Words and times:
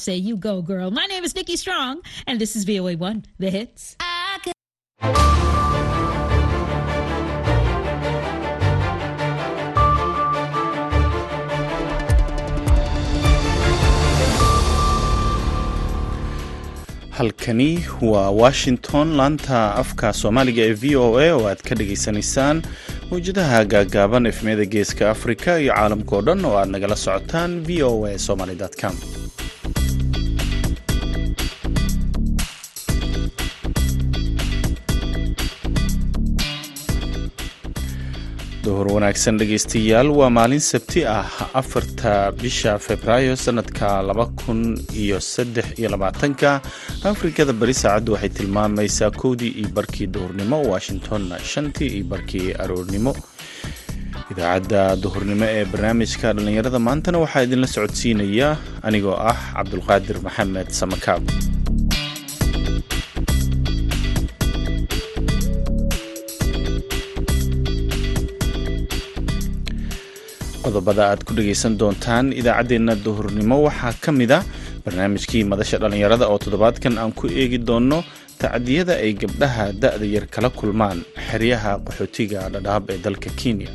Say 0.00 0.16
you 0.16 0.36
go, 0.36 0.62
girl. 0.62 0.90
My 0.90 1.04
name 1.06 1.24
is 1.24 1.34
Nikki 1.34 1.56
Strong, 1.56 2.00
and 2.26 2.40
this 2.40 2.56
is 2.56 2.64
VOA1, 2.64 3.24
The 3.38 3.50
Hits. 3.50 3.96
halkani 17.10 17.84
waa 18.02 18.30
washington 18.30 19.08
laanta 19.16 19.58
afka 19.82 20.08
soomaaliga 20.20 20.62
ee 20.68 20.72
v 20.82 20.96
o 21.04 21.06
a 21.18 21.28
oo 21.36 21.42
aad 21.50 21.60
ka 21.68 21.74
dhagaysanaysaan 21.80 22.56
mawjadaha 23.10 23.58
gaagaaban 23.72 24.26
efmiyada 24.32 24.64
geeska 24.74 25.04
afrika 25.14 25.50
iyo 25.62 25.72
caalamkao 25.78 26.20
dhan 26.26 26.44
oo 26.48 26.56
aad 26.60 26.70
nagala 26.74 26.96
socotaan 27.04 27.52
v 27.68 27.82
o 27.90 28.06
a 28.10 28.18
somaly 28.26 28.56
com 28.82 28.94
duhur 38.70 38.86
wanaagsan 38.94 39.34
dhegaystayaal 39.40 40.10
waa 40.18 40.30
maalin 40.30 40.62
sabti 40.62 41.00
ah 41.02 41.26
afarta 41.60 42.12
bisha 42.40 42.72
februaayo 42.86 43.34
sanadka 43.44 43.88
laba 44.08 44.26
kun 44.40 44.60
iyo 44.94 45.18
saddex 45.20 45.74
iyo 45.78 45.88
labaatanka. 45.94 46.50
Afrikada 47.12 47.52
bari 47.60 47.74
saacaddu 47.74 48.12
waxay 48.14 48.30
tilmaamaysaa 48.38 49.10
kowdii 49.10 49.52
iyo 49.60 49.68
barkii 49.74 50.06
duhurnimo 50.14 50.62
washingtonna 50.72 51.38
shantii 51.52 51.90
iyo 51.98 52.04
barkii 52.12 52.52
aroornimo. 52.62 53.12
Idaacadda 54.30 54.96
duhurnimo 55.02 55.44
ee 55.56 55.64
barnaamijka 55.72 56.32
dhallinyarada 56.32 56.78
maantana 56.78 57.18
waxaa 57.24 57.42
idinla 57.46 57.66
socodsiinaya 57.74 58.48
anigoo 58.86 59.16
ah 59.30 59.36
cabdulqaadir 59.56 60.16
maxamed 60.26 60.68
samakaab 60.80 61.24
qodobada 70.70 71.02
aad 71.10 71.20
ku 71.26 71.34
dhegaysan 71.34 71.74
doontaan 71.80 72.30
idaacaddeenna 72.40 72.94
duhurnimo. 73.04 73.56
Waxaa 73.66 73.92
ka 74.04 74.10
mid 74.12 74.30
a 74.30 74.38
barnaamijkii 74.84 75.44
madasha 75.50 75.78
dhallinyarada 75.82 76.24
oo 76.30 76.38
toddobaadkan 76.38 76.94
aan 77.02 77.12
ku 77.18 77.26
eegi 77.26 77.58
doonno 77.68 77.98
tacdiyada 78.38 78.94
ay 79.04 79.12
gabdhaha 79.22 79.64
da'da 79.82 80.06
yar 80.14 80.26
kala 80.34 80.48
kulmaan 80.58 80.98
xeryaha 81.28 81.72
qaxootiga 81.86 82.46
dhadhaab 82.54 82.84
ee 82.94 82.98
dalka 83.04 83.30
kenya. 83.40 83.70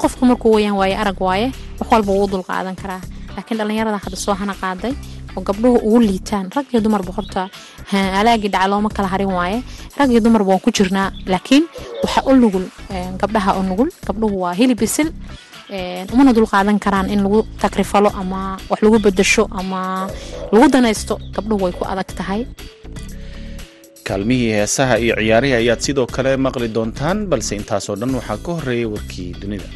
Qofku 0.00 0.24
markuu 0.30 0.54
weyaan 0.56 0.76
waaye 0.80 0.96
arag 1.02 1.20
waaye 1.28 1.48
wax 1.78 1.88
walba 1.92 2.12
wuu 2.18 2.28
dul 2.32 2.44
qaadan 2.50 2.76
karaa. 2.82 3.02
Laakiin 3.36 3.58
dhallinyarada 3.60 3.98
hadda 4.04 4.16
soo 4.24 4.34
hana 4.40 4.54
qaaday 4.62 4.92
oo 5.36 5.42
gabdhuhu 5.48 5.76
ugu 5.86 6.00
liitaan 6.08 6.48
rag 6.56 6.66
iyo 6.72 6.80
dumarba 6.84 7.12
horta 7.18 7.42
alaagii 8.20 8.48
dhaca 8.54 8.68
looma 8.72 8.88
kala 8.96 9.08
harin 9.14 9.32
waaye. 9.38 9.58
Rag 9.98 10.08
iyo 10.10 10.20
dumarba 10.24 10.48
waan 10.52 10.62
ku 10.64 10.70
jirnaa 10.78 11.12
laakiin 11.32 11.64
waxaa 12.02 12.24
u 12.30 12.32
nugul 12.42 12.64
gabdhaha 13.20 13.50
u 13.60 13.62
nugul 13.70 13.88
gabdhuhu 14.08 14.36
waa 14.44 14.54
hili 14.60 14.74
bisil 14.74 15.08
umana 16.12 16.32
dul 16.36 16.46
qaadan 16.52 16.78
karaan 16.84 17.08
in 17.14 17.20
lagu 17.24 17.40
takrifalo 17.62 18.10
ama 18.20 18.40
wax 18.70 18.80
lagu 18.84 18.98
bedasho 19.04 19.44
ama 19.60 19.80
lagu 20.52 20.66
danaysto 20.74 21.14
gabdhuhu 21.34 21.62
way 21.64 21.72
ku 21.78 21.84
adag 21.92 22.08
tahay. 22.18 22.40
Kaalmihii 24.06 24.52
heesaha 24.58 24.98
iyo 25.04 25.14
ciyaarihii 25.20 25.54
ayaad 25.62 25.80
sidoo 25.86 26.06
kale 26.14 26.36
maqli 26.36 26.68
doontaan 26.76 27.18
balse 27.30 27.52
intaasoo 27.60 27.96
dhan 28.00 28.14
waxaa 28.18 28.36
ka 28.44 28.50
horreeyay 28.56 28.88
warkii 28.94 29.30
dunida 29.40 29.68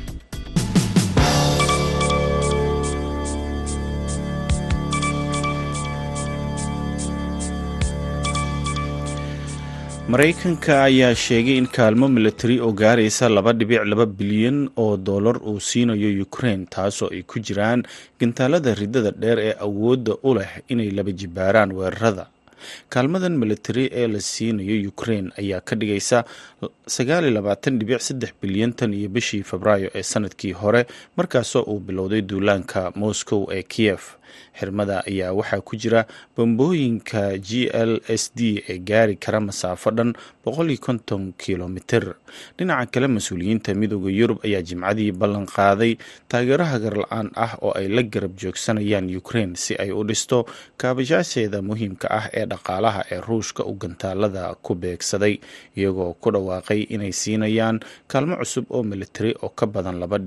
maraykanka 10.08 10.82
ayaa 10.84 11.14
sheegay 11.14 11.56
in 11.58 11.66
kaalmo 11.66 12.08
milatari 12.08 12.60
oo 12.60 12.72
gaaraysa 12.72 13.28
laba 13.28 13.52
dhibic 13.52 13.82
laba 13.84 14.06
bilyan 14.06 14.70
oo 14.76 14.96
dollar 14.96 15.36
uu 15.42 15.60
siinayo 15.60 16.22
ukraine 16.22 16.66
taasoo 16.70 17.10
ay 17.10 17.22
ku 17.22 17.38
jiraan 17.42 17.82
gantaalada 18.20 18.74
ridada 18.74 19.10
dheer 19.10 19.38
ee 19.38 19.54
awoodda 19.66 20.14
u 20.22 20.34
leh 20.38 20.50
inay 20.68 20.90
laba 20.90 21.10
jibaaraan 21.12 21.72
weerarada. 21.72 22.26
Kaalmadan 22.88 23.34
milatari 23.38 23.90
ee 23.92 24.06
la 24.06 24.20
siinayo 24.20 24.88
ukraine 24.88 25.30
ayaa 25.38 25.60
ka 25.60 25.74
dhigaysa 25.76 26.24
dhibic 27.78 28.34
bilyan 28.42 28.72
tan 28.72 28.94
iyo 28.94 29.08
bishii 29.08 29.42
febraayo 29.42 29.90
ee 29.94 30.02
sannadkii 30.02 30.52
hore 30.52 30.86
markaasoo 31.16 31.62
uu 31.66 31.78
bilowday 31.82 32.22
duulaanka 32.22 32.92
moscow 32.94 33.46
ee 33.52 33.62
kiev 33.62 33.98
xirmada 34.58 34.96
ayaa 35.10 35.32
waxaa 35.38 35.60
ku 35.68 35.74
jira 35.82 36.02
bambooyinka 36.36 37.22
g 37.48 37.68
l 37.72 37.92
s 38.20 38.24
d 38.38 38.60
ee 38.68 38.78
gaari 38.90 39.16
kara 39.24 39.40
masaafo 39.48 39.90
dhan 39.98 40.10
kilomiter 41.42 42.04
dhinaca 42.58 42.86
kale 42.92 43.06
mas'uuliyiinta 43.16 43.70
midooda 43.80 44.10
yurub 44.18 44.38
ayaa 44.46 44.62
jimcadii 44.68 45.12
ballan 45.20 45.46
qaaday 45.56 45.92
taageero 46.30 46.64
hagarla-aan 46.72 47.28
ah 47.44 47.52
oo 47.62 47.72
ay 47.80 47.88
la 47.96 48.02
garab 48.02 48.34
joogsanayaan 48.42 49.06
ukraine 49.20 49.54
si 49.64 49.72
ay 49.82 49.90
u 49.92 50.02
dhisto 50.08 50.38
kaabashaasheeda 50.80 51.58
muhiimka 51.68 52.06
ah 52.18 52.26
ee 52.38 52.46
dhaqaalaha 52.52 53.00
ee 53.12 53.20
ruushka 53.28 53.62
u 53.64 53.72
gantaalada 53.82 54.44
ku 54.64 54.72
beegsaday 54.74 55.34
iyagoo 55.78 56.12
ku 56.22 56.28
dhawaaqay 56.34 56.80
inay 56.94 57.12
siinayaan 57.12 57.80
kaalmo 58.12 58.34
cusub 58.42 58.64
oo 58.70 58.82
militari 58.92 59.32
oo 59.42 59.48
ka 59.58 59.66
badan 59.66 59.96
laba 60.00 60.18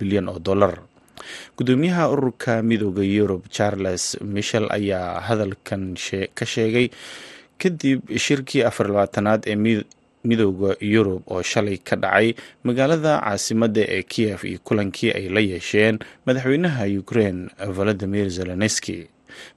bilyan 0.00 0.28
oo 0.32 0.38
dollar 0.48 0.74
gudoomiyaha 1.58 2.04
ururka 2.14 2.52
midooda 2.70 3.02
yurub 3.16 3.42
charles 3.56 4.04
michel 4.36 4.66
ayaa 4.78 5.20
hadalkan 5.28 5.84
ka 6.38 6.44
sheegay 6.54 6.86
kadib 7.62 8.00
shirkii 8.24 8.62
afarlabaatanaad 8.70 9.42
ee 9.52 9.56
midooda 10.30 10.70
yurub 10.94 11.22
oo 11.34 11.42
shalay 11.52 11.78
ka 11.88 11.94
dhacay 12.02 12.28
magaalada 12.66 13.12
caasimadda 13.24 13.82
ee 13.96 14.02
kiev 14.12 14.40
iyo 14.50 14.58
kulankii 14.66 15.10
ay 15.18 15.24
la 15.34 15.40
yeesheen 15.50 15.96
madaxweynaha 16.26 16.84
ukraine 17.02 17.40
valadimir 17.76 18.26
zelenski 18.38 18.98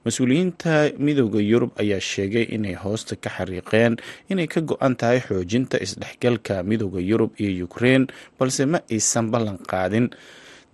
mas'uuliyiinta 0.04 0.74
midooda 1.06 1.40
yurub 1.50 1.70
ayaa 1.82 2.00
sheegay 2.10 2.46
inay 2.56 2.74
hoosta 2.82 3.14
ka 3.24 3.30
xariiqeen 3.36 3.94
inay 4.32 4.46
ka 4.54 4.60
go-an 4.70 4.94
tahay 5.00 5.20
xoojinta 5.26 5.76
isdhexgalka 5.86 6.54
midooda 6.70 7.00
yurub 7.10 7.30
iyo 7.44 7.64
ukraine 7.68 8.06
balse 8.38 8.62
ma 8.72 8.78
aysan 8.94 9.26
ballan 9.34 9.58
qaadin 9.72 10.06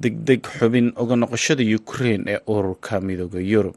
degdeg 0.03 0.43
xubin 0.59 0.89
oga 1.03 1.17
noqoshada 1.23 1.65
ukraine 1.81 2.25
ee 2.35 2.41
ururka 2.55 3.01
midooda 3.01 3.41
yurub. 3.53 3.77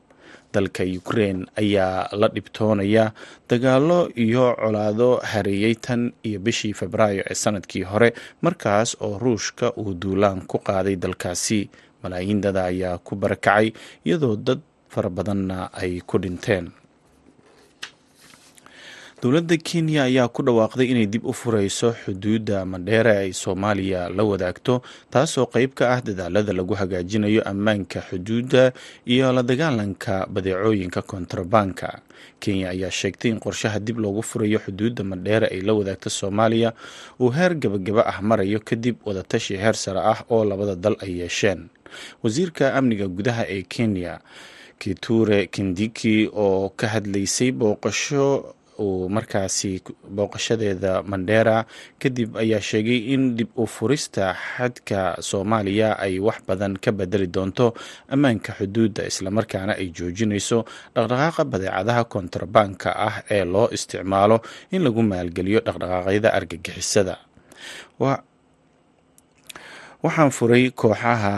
Dalka 0.54 0.84
ukraine 1.00 1.42
ayaa 1.62 2.08
la 2.22 2.28
dhibtoonaya 2.36 3.06
dagaalo 3.50 4.00
iyo 4.26 4.46
colaado 4.62 5.10
hareeyey 5.32 5.76
tan 5.86 6.02
iyo 6.28 6.40
bishii 6.46 6.74
febraayo 6.80 7.24
ee 7.30 7.36
sannadkii 7.44 7.84
hore 7.92 8.10
markaas 8.42 8.90
oo 9.06 9.20
ruushka 9.24 9.74
uu 9.82 9.94
duulaan 10.02 10.42
ku 10.50 10.58
qaaday 10.68 10.96
dalkaasi. 10.96 11.60
Malaayiin 12.04 12.42
dada 12.46 12.64
ayaa 12.72 12.98
ku 12.98 13.16
barakacay 13.16 13.68
iyadoo 14.06 14.36
dad 14.48 14.62
fara 14.94 15.10
badanna 15.10 15.58
ay 15.82 16.00
ku 16.10 16.18
dhinteen 16.24 16.72
dowladda 19.26 19.58
kenya 19.58 20.06
ayaa 20.06 20.30
ku 20.30 20.46
dhawaaqday 20.46 20.86
inay 20.94 21.10
dib 21.10 21.26
u 21.26 21.34
fureyso 21.34 21.98
xuduudda 21.98 22.62
mandheere 22.66 23.26
ay 23.26 23.34
soomaaliya 23.34 24.10
la 24.14 24.22
wadaagto 24.22 24.86
taasoo 25.10 25.50
qeyb 25.50 25.74
ka 25.74 25.98
ah 25.98 26.02
dadaalada 26.06 26.54
lagu 26.54 26.78
hagaajinayo 26.78 27.42
ammaanka 27.42 28.06
xuduudda 28.06 28.70
iyo 29.10 29.34
la 29.34 29.42
dagaalanka 29.42 30.30
badeecooyinka 30.30 31.02
kontrabanka. 31.02 32.06
Kenya 32.40 32.70
ayaa 32.70 32.92
sheegtay 32.94 33.32
in 33.34 33.40
qorshaha 33.42 33.80
dib 33.82 33.98
loogu 33.98 34.22
furayo 34.22 34.60
xuduudda 34.62 35.02
mandheere 35.04 35.48
ay 35.50 35.62
la 35.66 35.74
wadaagto 35.74 36.10
soomaaliya 36.14 36.74
uu 37.20 37.34
heer 37.34 37.56
gabagaba 37.58 38.06
ah 38.06 38.22
marayo 38.22 38.60
kadib 38.62 39.02
wadatashi 39.10 39.58
heer 39.58 39.74
sare 39.74 40.06
ah 40.06 40.22
oo 40.30 40.46
labada 40.46 40.76
dal 40.78 41.02
ay 41.02 41.18
yeesheen. 41.26 41.66
Wasiirka 42.22 42.74
amniga 42.78 43.08
gudaha 43.10 43.50
ee 43.50 43.62
kenya 43.66 44.20
kiture 44.78 45.48
kindiki 45.50 46.30
oo 46.30 46.70
ka 46.78 46.88
hadlaysay 46.94 47.50
booqasho 47.52 48.54
uu 48.84 49.10
markaasi 49.16 49.72
booqashadeeda 50.16 50.92
mandheera 51.12 51.58
kadib 52.02 52.30
ayaa 52.44 52.62
sheegay 52.70 53.00
in 53.14 53.24
dib 53.38 53.50
u 53.56 53.66
furista 53.76 54.26
xadka 54.58 55.00
soomaaliya 55.30 55.90
ay 56.06 56.20
wax 56.28 56.38
badan 56.48 56.74
ka 56.84 56.92
bedeli 57.00 57.28
doonto 57.36 57.68
ammaanka 58.14 58.52
xuduudda 58.60 59.04
islamarkaana 59.12 59.74
ay 59.82 59.88
joojinayso 59.98 60.60
dhaqdhaqaaqa 60.96 61.44
badeecadaha 61.52 62.04
kontrabanka 62.14 62.90
ah 63.08 63.16
ee 63.36 63.44
loo 63.54 63.68
isticmaalo 63.78 64.38
in 64.76 64.82
lagu 64.86 65.02
maalgeliyo 65.12 65.60
dhaqdhaqaaqyada 65.68 66.30
argagixisada. 66.38 67.16
Waxaan 70.06 70.32
furay 70.38 70.70
kooxaha 70.82 71.34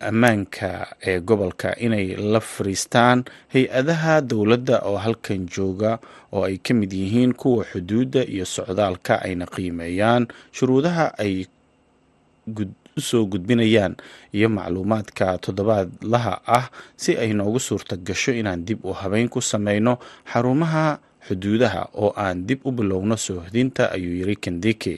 ammaanka 0.00 0.96
ee 1.06 1.20
gobolka 1.20 1.76
inay 1.80 2.16
la 2.16 2.40
fariistaan 2.40 3.24
hay'adaha 3.52 4.20
dowladda 4.20 4.78
oo 4.88 4.96
halkan 4.96 5.46
jooga 5.54 5.98
oo 6.32 6.44
ay 6.44 6.56
ka 6.58 6.74
mid 6.74 6.92
yihiin 6.92 7.32
kuwa 7.34 7.64
xuduudda 7.64 8.24
iyo 8.28 8.44
socdaalka 8.44 9.22
ayna 9.22 9.46
qiimeeyaan 9.46 10.26
shuruudaha 10.52 11.06
ay 11.18 11.46
u 12.96 13.00
soo 13.00 13.24
gudbinayaan 13.26 13.96
iyo 14.32 14.48
macluumaadka 14.48 15.38
toddobaadlaha 15.38 16.34
ah 16.46 16.66
si 16.96 17.16
ay 17.16 17.32
noogu 17.32 17.60
suurta 17.60 17.96
gasho 17.96 18.32
inaan 18.32 18.64
dib 18.64 18.84
u 18.84 18.92
habeyn 18.92 19.28
ku 19.28 19.40
sameyno 19.42 19.98
xarumaha 20.32 20.98
xuduudaha 21.26 21.82
oo 21.94 22.10
aan 22.16 22.46
dib 22.46 22.60
u 22.64 22.70
bilowno 22.72 23.16
soohdinta 23.16 23.90
ayuu 23.94 24.14
yiri 24.20 24.36
kendike 24.36 24.94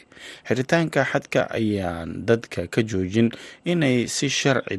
xiritaanka 0.49 1.05
xadka 1.11 1.41
ayaan 1.59 2.25
dadka 2.29 2.67
ka 2.69 2.81
joojin 2.83 3.29
inay 3.65 4.07
si 4.09 4.29
sharci 4.29 4.77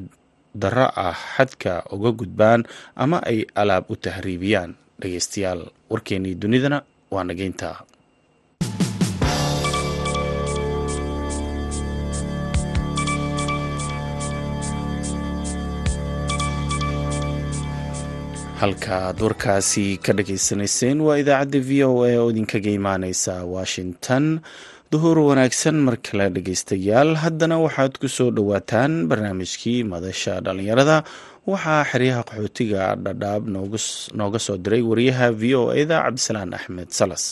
darro 0.62 0.88
ah 0.96 1.14
xadka 1.36 1.84
uga 1.94 2.12
gudbaan 2.12 2.62
ama 2.96 3.18
ay 3.26 3.46
alaab 3.56 3.86
u 3.90 3.96
tahriibiyaan. 3.96 4.76
Dhegeystayaal 5.02 5.62
warkeenii 5.90 6.36
dunidana 6.36 6.84
waa 7.12 7.24
nageynta 7.24 7.68
halkaaad 18.62 19.20
warkaasi 19.26 19.86
ka 20.06 20.12
dhageysanayseen 20.18 21.00
waa 21.08 21.18
idaacadda 21.22 21.60
v 21.70 21.84
o 21.88 22.04
a 22.08 22.12
oo 22.22 22.30
idinkaga 22.34 22.72
imaaneysa 22.80 23.34
washington. 23.56 24.26
Duhur 24.92 25.18
wanaagsan 25.30 25.78
mar 25.86 25.96
kale 26.08 26.26
dhegeystayaal 26.36 27.16
haddana 27.24 27.58
waxaad 27.66 27.94
ku 28.02 28.08
soo 28.18 28.30
dhowaataan 28.38 29.08
barnaamijkii 29.10 29.84
madasha 29.92 30.42
dhallinyarada 30.46 30.98
waxaa 31.52 31.84
xeryaha 31.92 32.22
qaxootiga 32.30 32.84
dhadhaab 33.06 33.44
nooga 34.20 34.40
soo 34.46 34.58
diray 34.64 34.82
wariyaha 34.92 35.28
v 35.42 35.56
o 35.62 35.64
eda 35.82 35.98
cabdisalaan 36.06 36.54
axmed 36.58 36.90
salas 37.00 37.24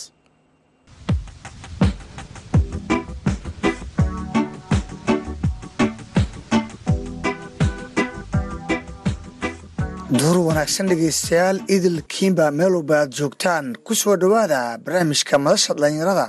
duhur 10.16 10.38
wanaagsan 10.48 10.86
dhegaystayaal 10.90 11.58
idil 11.76 11.98
kiimba 12.12 12.46
meelowba 12.58 12.94
aad 13.02 13.12
joogtaan 13.18 13.66
ku 13.86 13.92
soo 13.94 14.16
dhowaada 14.22 14.60
barnaamijka 14.84 15.34
madasha 15.44 15.72
dhallinyarada 15.74 16.26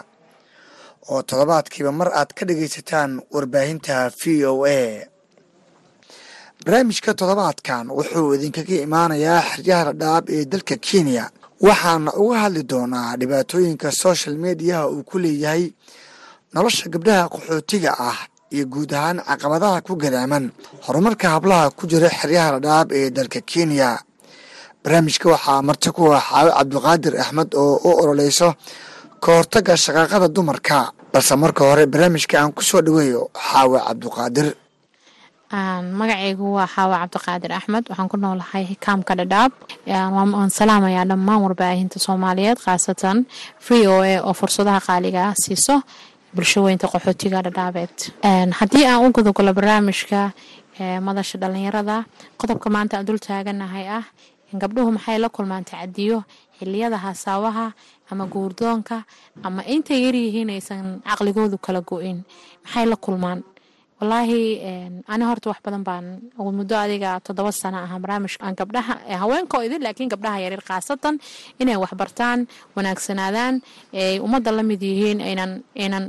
oo 1.12 1.22
toddobaadkiiba 1.30 1.92
mar 2.00 2.10
aad 2.20 2.30
ka 2.38 2.44
dhegaysataan 2.50 3.12
warbaahinta 3.34 3.96
v 4.20 4.22
o 4.52 4.54
a. 4.66 4.80
Barnaamijka 6.66 7.12
toddobaadkan 7.20 7.86
wuxuu 7.98 8.34
idinkaga 8.36 8.76
imaanayaa 8.88 9.42
xeryaha 9.52 9.84
dhadhaab 9.94 10.26
ee 10.36 10.46
dalka 10.52 10.76
kenya 10.88 11.26
waxaana 11.68 12.12
uga 12.22 12.38
hadli 12.44 12.64
doonaa 12.72 13.18
dhibaatooyinka 13.22 13.92
social 14.04 14.36
mediaha 14.46 14.88
uu 14.94 15.04
ku 15.10 15.16
leeyahay 15.24 15.64
nolosha 16.54 16.86
gabdhaha 16.94 17.32
qaxootiga 17.34 17.92
ah 18.10 18.20
iyo 18.56 18.66
guud 18.74 18.92
ahaan 18.94 19.18
caqabadaha 19.30 19.82
ku 19.88 19.94
gadaaman 20.02 20.52
horumarka 20.86 21.28
hablaha 21.36 21.70
ku 21.78 21.84
jira 21.92 22.10
xeryaha 22.20 22.50
dhadhaab 22.60 22.88
ee 22.98 23.10
dalka 23.18 23.40
kenya. 23.52 23.90
Barnaamijka 24.84 25.26
waxaa 25.34 25.62
marti 25.68 25.90
ku 25.92 26.04
ah 26.14 26.24
xaawe 26.30 26.50
cabdiqaadir 26.58 27.14
axmed 27.24 27.50
oo 27.62 27.74
u 27.88 27.90
ololeyso 28.02 28.50
ka 29.24 29.30
hortagga 29.38 29.74
shaqaaqada 29.84 30.28
dumarka 30.36 30.78
balse 31.14 31.34
marka 31.44 31.62
hore 31.70 31.84
barnaamijka 31.94 32.36
aan 32.40 32.52
ku 32.56 32.62
soo 32.70 32.82
dhaweeyo 32.86 33.22
xaawe 33.48 33.78
cabdiqaadir. 33.88 34.48
Magacaygu 36.00 36.46
waa 36.58 36.68
xaawe 36.70 36.94
cabdiqaadir 37.02 37.52
axmed 37.58 37.84
waxaan 37.90 38.10
ku 38.12 38.18
noolahay 38.18 38.66
kaamka 38.86 39.14
dhadhaab. 39.20 39.52
Waan 39.90 40.50
salaamayaa 40.54 41.06
dhammaan 41.10 41.42
warbaahinta 41.42 41.98
soomaaliyeed 42.00 42.58
khaasatan 42.62 43.26
free 43.60 43.88
o 43.90 44.00
a 44.06 44.22
oo 44.22 44.34
fursadaha 44.34 44.80
qaaliga 44.88 45.20
ah 45.30 45.36
siiso 45.44 45.82
bulshaweynta 46.36 46.88
qaxootiga 46.94 47.42
dhadhaabeed 47.46 47.96
haddii 48.60 48.86
aan 48.86 49.06
u 49.06 49.12
gudogolo 49.16 49.54
barnaamijka 49.54 50.32
madasha 51.08 51.38
dhalinyarada 51.42 52.06
qodobka 52.40 52.70
maanta 52.70 52.98
aan 52.98 53.06
dul 53.06 53.20
taaganahay 53.28 53.88
ah 53.98 54.06
gabdhuhu 54.62 54.92
maxay 54.98 55.18
la 55.20 55.30
kulmaan 55.30 55.64
tacadiyo 55.70 56.24
xiliyada 56.60 56.98
hasaawaha 56.98 57.66
ama 58.12 58.26
guurdoonka 58.34 59.04
ama 59.44 59.62
intay 59.74 60.00
yaryihiin 60.06 60.50
aysan 60.50 61.02
caqligoodu 61.10 61.58
kala 61.66 61.82
go-in 61.82 62.24
maxay 62.66 62.86
la 62.92 62.96
kulmaan 62.96 63.44
walaahi 64.00 64.42
ani 65.14 65.24
horta 65.30 65.50
wax 65.52 65.60
badan 65.66 65.84
baan 65.84 66.06
muddo 66.60 66.76
adiga 66.86 67.20
toddoba 67.26 67.52
sano 67.52 67.78
ah 67.86 67.92
barnaamijka 68.04 68.52
gabdhaha 68.60 68.94
haweenkoo 69.22 69.62
idin 69.68 69.82
laakiin 69.86 70.10
gabdhaha 70.14 70.38
yaryar 70.46 70.64
khaasatan 70.70 71.16
inay 71.62 71.76
waxbartaan 71.84 72.48
wanaagsanaadaan 72.76 73.56
ay 73.94 74.20
ummadda 74.26 74.52
la 74.58 74.64
mid 74.64 74.82
yihiin 74.82 75.20
aynan 75.30 75.52
aynan 75.84 76.06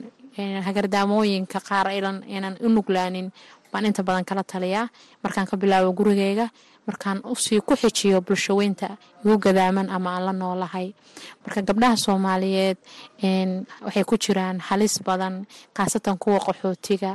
hagardaamooyinka 0.66 1.58
qaar 1.68 1.86
aynan 1.88 2.54
u 2.64 2.68
nuglaanin. 2.68 3.28
Baan 3.72 3.86
inta 3.86 4.02
badan 4.02 4.24
kala 4.24 4.42
taliyaa. 4.42 4.88
Markaan 5.22 5.46
ka 5.46 5.56
bilaabo 5.56 5.92
gurigeyga 5.98 6.46
markaan 6.86 7.18
u 7.24 7.34
sii 7.36 7.60
ku 7.60 7.74
xijiyo 7.76 8.20
bulshaweynta 8.26 8.96
igu 9.24 9.36
gadaaman 9.44 9.88
ama 9.90 10.08
aan 10.16 10.24
la 10.26 10.32
noolahay. 10.32 10.88
Marka 11.44 11.60
gabdhaha 11.68 11.96
soomaaliyeed 11.96 12.78
waxay 13.84 14.04
ku 14.04 14.14
jiraan 14.16 14.58
halis 14.68 14.94
badan 15.06 15.46
khaasatan 15.76 16.16
kuwa 16.22 16.38
qaxootiga. 16.46 17.12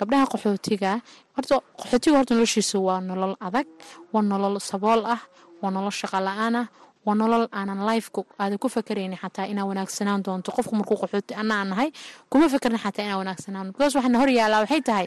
Gabdhaha 0.00 0.26
qaxootiga 0.32 1.00
horta 1.36 1.54
qaxootiga 1.80 2.16
horta 2.18 2.34
noloshiisu 2.34 2.76
waa 2.86 3.00
nolol 3.00 3.34
adag 3.40 3.66
waa 4.12 4.22
nolol 4.22 4.58
sabool 4.60 5.00
ah 5.14 5.20
waa 5.62 5.70
nolol 5.70 5.94
shaqo 6.00 6.18
la'aan 6.26 6.54
ah 6.62 6.66
waa 7.06 7.14
nolol 7.14 7.44
aanan 7.52 7.80
lifeka 7.88 8.22
aadan 8.38 8.58
ku 8.58 8.68
fakaraynin 8.68 9.18
xataa 9.22 9.46
inaa 9.52 9.66
wanaagsanaan 9.70 10.22
doonto. 10.24 10.52
Qofku 10.56 10.74
markuu 10.76 10.96
qaxooti 11.02 11.34
ana 11.34 11.54
aan 11.60 11.68
nahay 11.72 11.88
kuma 12.30 12.48
fakarna 12.48 12.78
xataa 12.84 13.04
inaa 13.06 13.18
wanaagsanaan 13.22 13.66
because 13.72 13.94
waxaana 13.98 14.18
hor 14.22 14.30
yaalaa 14.38 14.60
waxay 14.64 14.80
tahay 14.88 15.06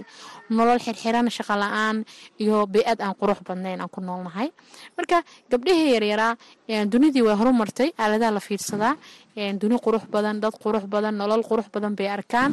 nolol 0.50 0.80
xirxiran 0.86 1.28
shaqo 1.38 1.56
la'aan 1.64 1.98
iyo 2.44 2.66
bey-ad 2.74 3.00
aan 3.02 3.16
qurux 3.20 3.40
badnayn 3.48 3.82
aan 3.82 3.90
ku 3.90 4.00
noolnahay 4.02 4.50
marka 4.98 5.18
gabdhihii 5.52 5.94
yaryaraa 5.96 6.34
dunidii 6.94 7.22
way 7.28 7.36
horumartay 7.42 7.90
aaladaha 7.98 8.32
la 8.38 8.40
fiirsadaa 8.48 8.94
duni 9.62 9.78
qurux 9.86 10.04
badan 10.14 10.40
dad 10.44 10.54
qurux 10.64 10.86
badan 10.94 11.14
nolol 11.22 11.42
qurux 11.50 11.68
badan 11.74 11.94
bay 11.98 12.08
arkaan. 12.10 12.52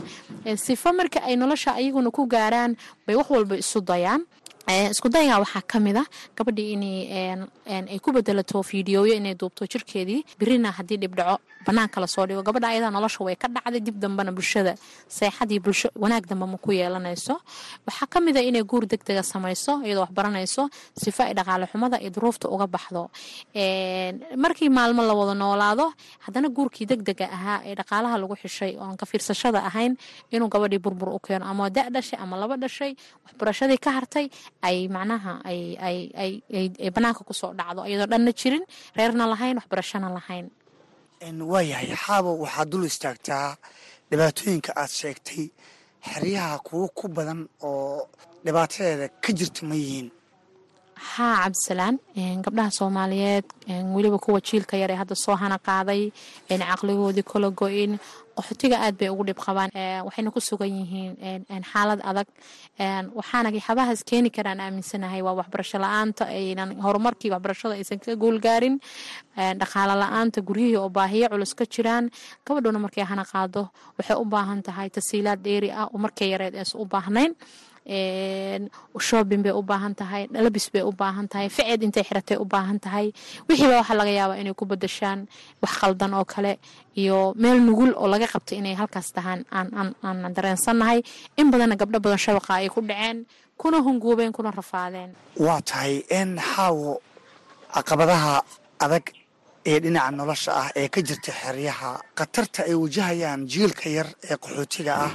Sifa 0.56 0.93
marka 0.93 1.19
ay 1.29 1.37
nolosha 1.37 1.70
ayaguna 1.81 2.11
ku 2.11 2.26
gaaraan 2.29 2.76
bay 3.06 3.17
wax 3.17 3.29
walba 3.31 3.55
isu 3.56 3.81
dayaan 3.81 4.20
isku 4.69 5.08
dayaga 5.12 5.40
waxaa 5.44 5.62
ka 5.69 5.78
mid 5.78 5.96
a 5.96 6.05
gabadhii 6.37 6.72
inay 6.72 7.99
ku 8.00 8.12
bedelato 8.12 8.62
fiidiyooyo 8.62 9.14
inay 9.14 9.34
duubto 9.34 9.66
jirkeedii. 9.69 10.25
Birina 10.38 10.70
haddii 10.72 10.96
dhibdhaco 10.96 11.38
banaanka 11.66 12.00
la 12.00 12.06
soo 12.06 12.25
dhigo. 12.26 12.43
Gabadha 12.43 12.69
ayadaa 12.72 12.90
nolosha 12.90 13.25
way 13.25 13.37
ka 13.37 13.49
dhacday 13.49 13.81
dib 13.81 13.99
dambena 14.00 14.32
bulshada. 14.32 14.75
Seexadii 15.08 15.61
bulsho 15.61 15.88
wanaag 15.96 16.25
dambe 16.26 16.46
ma 16.49 16.56
ku 16.56 16.72
yeelanayso. 16.72 17.37
Waxaa 17.87 18.06
ka 18.08 18.19
a 18.20 18.40
inay 18.40 18.62
guur 18.64 18.87
deg 18.87 19.05
dega 19.05 19.22
samayso 19.22 19.82
iyadoo 19.84 20.00
waxbaranayso 20.08 20.69
sifo 20.96 21.22
ay 21.22 21.34
dhaqaale 21.34 21.66
xumada 21.69 22.00
iyo 22.00 22.11
duruufta 22.11 22.49
uga 22.49 22.66
baxdo. 22.66 23.11
Markii 24.37 24.68
maalmo 24.71 25.02
la 25.04 25.12
wada 25.14 25.35
noolaado 25.35 25.92
haddana 26.25 26.49
guurkii 26.49 26.87
deg 26.87 27.02
dega 27.04 27.28
ahaa 27.28 27.61
ee 27.68 27.75
dhaqaalaha 27.75 28.16
lagu 28.18 28.35
xishay 28.37 28.76
oon 28.80 28.97
ka 28.97 29.04
fiirsashada 29.06 29.61
ahayn 29.61 29.97
inuu 30.33 30.49
gabadhii 30.49 30.78
burbur 30.80 31.09
u 31.12 31.18
keeno. 31.21 31.44
Ama 31.44 31.68
da 31.71 31.88
dhashay 31.90 32.18
ama 32.21 32.37
laba 32.37 32.56
dhashay 32.56 32.97
waxbarashadii 33.25 33.78
ka 33.78 33.90
hartay 33.92 34.28
ay 34.68 34.78
macnaha 34.94 35.33
ay 35.44 36.90
banaanka 36.94 37.23
ku 37.28 37.33
soo 37.40 37.52
dhacdo. 37.59 37.80
Iyadoo 37.88 38.11
dhanna 38.12 38.33
jirin 38.40 38.64
reerna 38.97 39.25
lahayn 39.33 39.56
waxbarashana 39.61 40.09
lahayn. 40.18 40.47
Waayahay 41.52 41.88
xaabo 42.04 42.30
waxaad 42.44 42.68
dul 42.73 42.85
istaagtaa 42.90 43.49
dhibaatooyinka 44.11 44.71
aad 44.80 44.90
sheegtay. 45.00 45.44
Xeryaha 46.11 46.56
kuwo 46.66 46.87
ku 46.99 47.09
badan 47.16 47.40
oo 47.68 48.09
dhibaatadeeda 48.44 49.06
ka 49.25 49.30
jirta 49.38 49.62
ma 49.68 49.75
yihiin. 49.83 50.09
Haa 51.14 51.37
cabdisalaan 51.44 51.97
gabdhaha 52.44 52.71
soomaaliyeed 52.78 53.44
weliba 53.97 54.18
kuwa 54.25 54.40
jiilka 54.40 54.76
yar 54.76 54.90
ee 54.92 54.99
hadda 55.02 55.14
soo 55.25 55.37
hana 55.42 55.59
qaaday 55.68 56.02
caqligoodii 56.49 57.25
kala 57.30 57.49
go-in 57.61 57.92
qaxootiga 58.37 58.76
aad 58.85 58.97
bay 59.00 59.09
ugu 59.14 59.25
dhib 59.29 59.38
qabaan 59.47 59.71
waxayna 60.07 60.31
ku 60.35 60.41
sugan 60.41 60.71
yihiin 60.81 61.62
xaalad 61.73 62.00
adag. 62.11 62.26
Waxaana 63.19 63.49
xabahaas 63.67 64.03
keeni 64.09 64.31
karaan 64.37 64.61
aaminsanahay 64.61 65.23
waa 65.26 65.35
waxbarasho 65.41 65.79
la'aanta 65.85 66.25
aynan 66.38 66.71
horumarkii 66.85 67.31
waxbarashada 67.35 67.75
aysan 67.79 67.99
ka 68.05 68.12
guulgaarin. 68.23 68.81
Dhaqaalo 69.61 69.95
la'aanta 70.03 70.41
guryihii 70.49 70.76
oo 70.83 70.88
baahiyo 70.88 71.29
culus 71.33 71.55
ka 71.55 71.64
jiraan. 71.64 72.11
Gabadhuna 72.47 72.79
markay 72.85 73.05
hana 73.05 73.25
qaado 73.25 73.62
waxay 73.99 74.17
u 74.23 74.25
baahan 74.25 74.62
tahay 74.67 74.88
tasiilaad 74.91 75.41
dheeri 75.47 75.71
ah 75.71 75.87
oo 75.93 75.99
markay 75.99 76.29
yareed 76.35 76.55
aysan 76.55 76.81
u 76.83 76.85
baahnayn 76.87 77.33
shoobin 77.87 79.43
bay 79.45 79.53
u 79.53 79.62
baahan 79.62 79.95
tahay 79.95 80.26
dhalabis 80.33 80.71
bay 80.73 80.83
u 80.83 80.93
baahan 80.93 81.29
tahay 81.29 81.49
ficeed 81.49 81.83
intay 81.83 82.03
xiratay 82.09 82.37
u 82.41 82.45
baahan 82.45 82.79
tahay. 82.81 83.12
Wixiiba 83.49 83.76
waxaa 83.81 83.97
laga 84.00 84.11
yaabaa 84.19 84.41
inay 84.43 84.55
ku 84.55 84.64
badashaan 84.67 85.26
wax 85.62 85.73
qaldan 85.81 86.14
oo 86.14 86.25
kale 86.25 86.59
iyo 86.97 87.35
meel 87.37 87.59
nugul 87.61 87.93
oo 87.97 88.07
laga 88.09 88.26
qabtay 88.26 88.59
inay 88.59 88.75
halkaas 88.75 89.12
tahaan 89.12 89.45
aan 89.53 90.33
dareensannahay. 90.37 91.03
In 91.37 91.50
badanna 91.50 91.76
gabdho 91.76 91.99
badan 92.00 92.19
shabaqa 92.19 92.53
ay 92.61 92.69
ku 92.69 92.81
dhaceen 92.81 93.26
kuna 93.61 93.79
hunguubeen 93.87 94.33
kuna 94.33 94.50
rafaadeen. 94.50 95.11
Waa 95.37 95.61
tahay 95.61 96.05
in 96.11 96.38
xaawo 96.38 97.00
caqabadaha 97.75 98.43
adag 98.85 99.05
ee 99.67 99.79
dhinaca 99.81 100.11
nolosha 100.11 100.53
ah 100.62 100.69
ee 100.76 100.88
ka 100.88 101.00
jirta 101.03 101.33
xeryaha. 101.33 102.00
Khatarta 102.19 102.61
ay 102.69 102.75
wajahayaan 102.75 103.47
jiilka 103.53 103.88
yar 103.97 104.09
ee 104.31 104.37
qaxootiga 104.43 104.93
ah. 105.07 105.12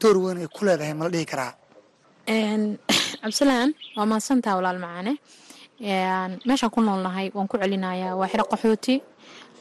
Door 0.00 0.16
weyn 0.24 0.38
ay 0.44 0.48
ku 0.54 0.64
leedahay 0.64 0.94
mala 0.94 1.10
dhihi 1.10 1.24
karaa 1.32 1.52
cabdisalaan 2.26 3.70
waa 3.96 4.06
mahadsantaha 4.06 4.58
walaal 4.58 4.82
macaane. 4.82 5.14
Meeshaan 6.42 6.72
ku 6.74 6.82
noolnahay 6.82 7.30
waan 7.30 7.46
ku 7.46 7.54
celinayaa 7.54 8.18
waa 8.18 8.26
xiro 8.26 8.44
qaxooti. 8.50 9.02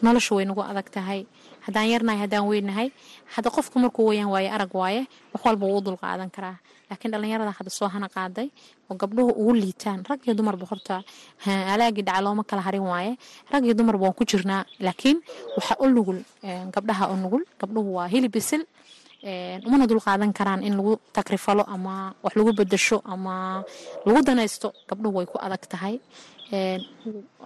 Nolosha 0.01 0.35
way 0.35 0.45
nagu 0.45 0.61
adag 0.65 0.89
tahay. 0.89 1.29
Haddaan 1.65 1.87
yarnahay 1.93 2.25
haddaan 2.25 2.49
weynahay 2.49 2.89
hadda 3.37 3.49
qofku 3.53 3.77
markuu 3.77 4.09
weyaan 4.09 4.33
waaye 4.33 4.49
arag 4.49 4.73
waaye 4.73 5.05
wax 5.33 5.41
walba 5.45 5.65
wuu 5.65 5.81
dulqaadan 5.85 6.29
karaa. 6.33 6.57
Laakiin 6.89 7.11
dhallinyarada 7.13 7.53
hadda 7.53 7.69
soo 7.69 7.87
hana 7.87 8.09
qaaday 8.09 8.49
oo 8.89 8.97
gabdhuhu 8.97 9.31
ugu 9.41 9.53
liitaan 9.53 10.01
rag 10.09 10.19
iyo 10.25 10.33
dumarba 10.33 10.65
horta 10.65 11.03
alaagii 11.45 12.01
dhaca 12.01 12.21
looma 12.25 12.43
kala 12.49 12.61
harin 12.65 12.81
waaye. 12.81 13.13
Rag 13.53 13.63
iyo 13.65 13.73
dumarba 13.77 14.09
waan 14.09 14.17
ku 14.17 14.25
jirnaa. 14.25 14.65
Laakiin 14.81 15.21
waxaa 15.57 15.77
u 15.85 15.85
nugul 15.89 16.19
gabdhaha 16.73 17.13
u 17.13 17.15
nugul 17.21 17.43
gabdhuhu 17.61 17.89
waa 17.97 18.09
hilib 18.09 18.33
bisil 18.33 18.65
umana 19.65 19.85
dulqaadan 19.89 20.31
karaan 20.37 20.61
in 20.67 20.73
lagu 20.77 20.93
takrifalo 21.17 21.63
ama 21.75 22.13
wax 22.23 22.33
lagu 22.39 22.51
bedasho 22.53 22.97
ama 23.13 23.63
lagu 24.05 24.19
danaysto 24.27 24.67
gabdhuhu 24.89 25.15
way 25.17 25.25
ku 25.25 25.37
adag 25.45 25.63
tahay. 25.71 25.95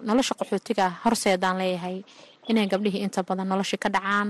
Nolosha 0.07 0.33
qaxootiga 0.39 0.85
horseedaan 1.03 1.55
leeyahay 1.61 1.97
inay 2.49 2.67
gabdhihii 2.71 3.03
inta 3.07 3.23
badan 3.23 3.47
noloshii 3.51 3.79
ka 3.83 3.89
dhacaan. 3.95 4.29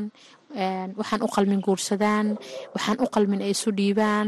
Waxaan 0.99 1.21
u 1.25 1.29
qalmin 1.35 1.61
guursadaan 1.65 2.37
waxaan 2.75 2.97
u 3.03 3.07
qalmin 3.15 3.41
ay 3.41 3.51
isu 3.57 3.69
dhiibaan. 3.77 4.27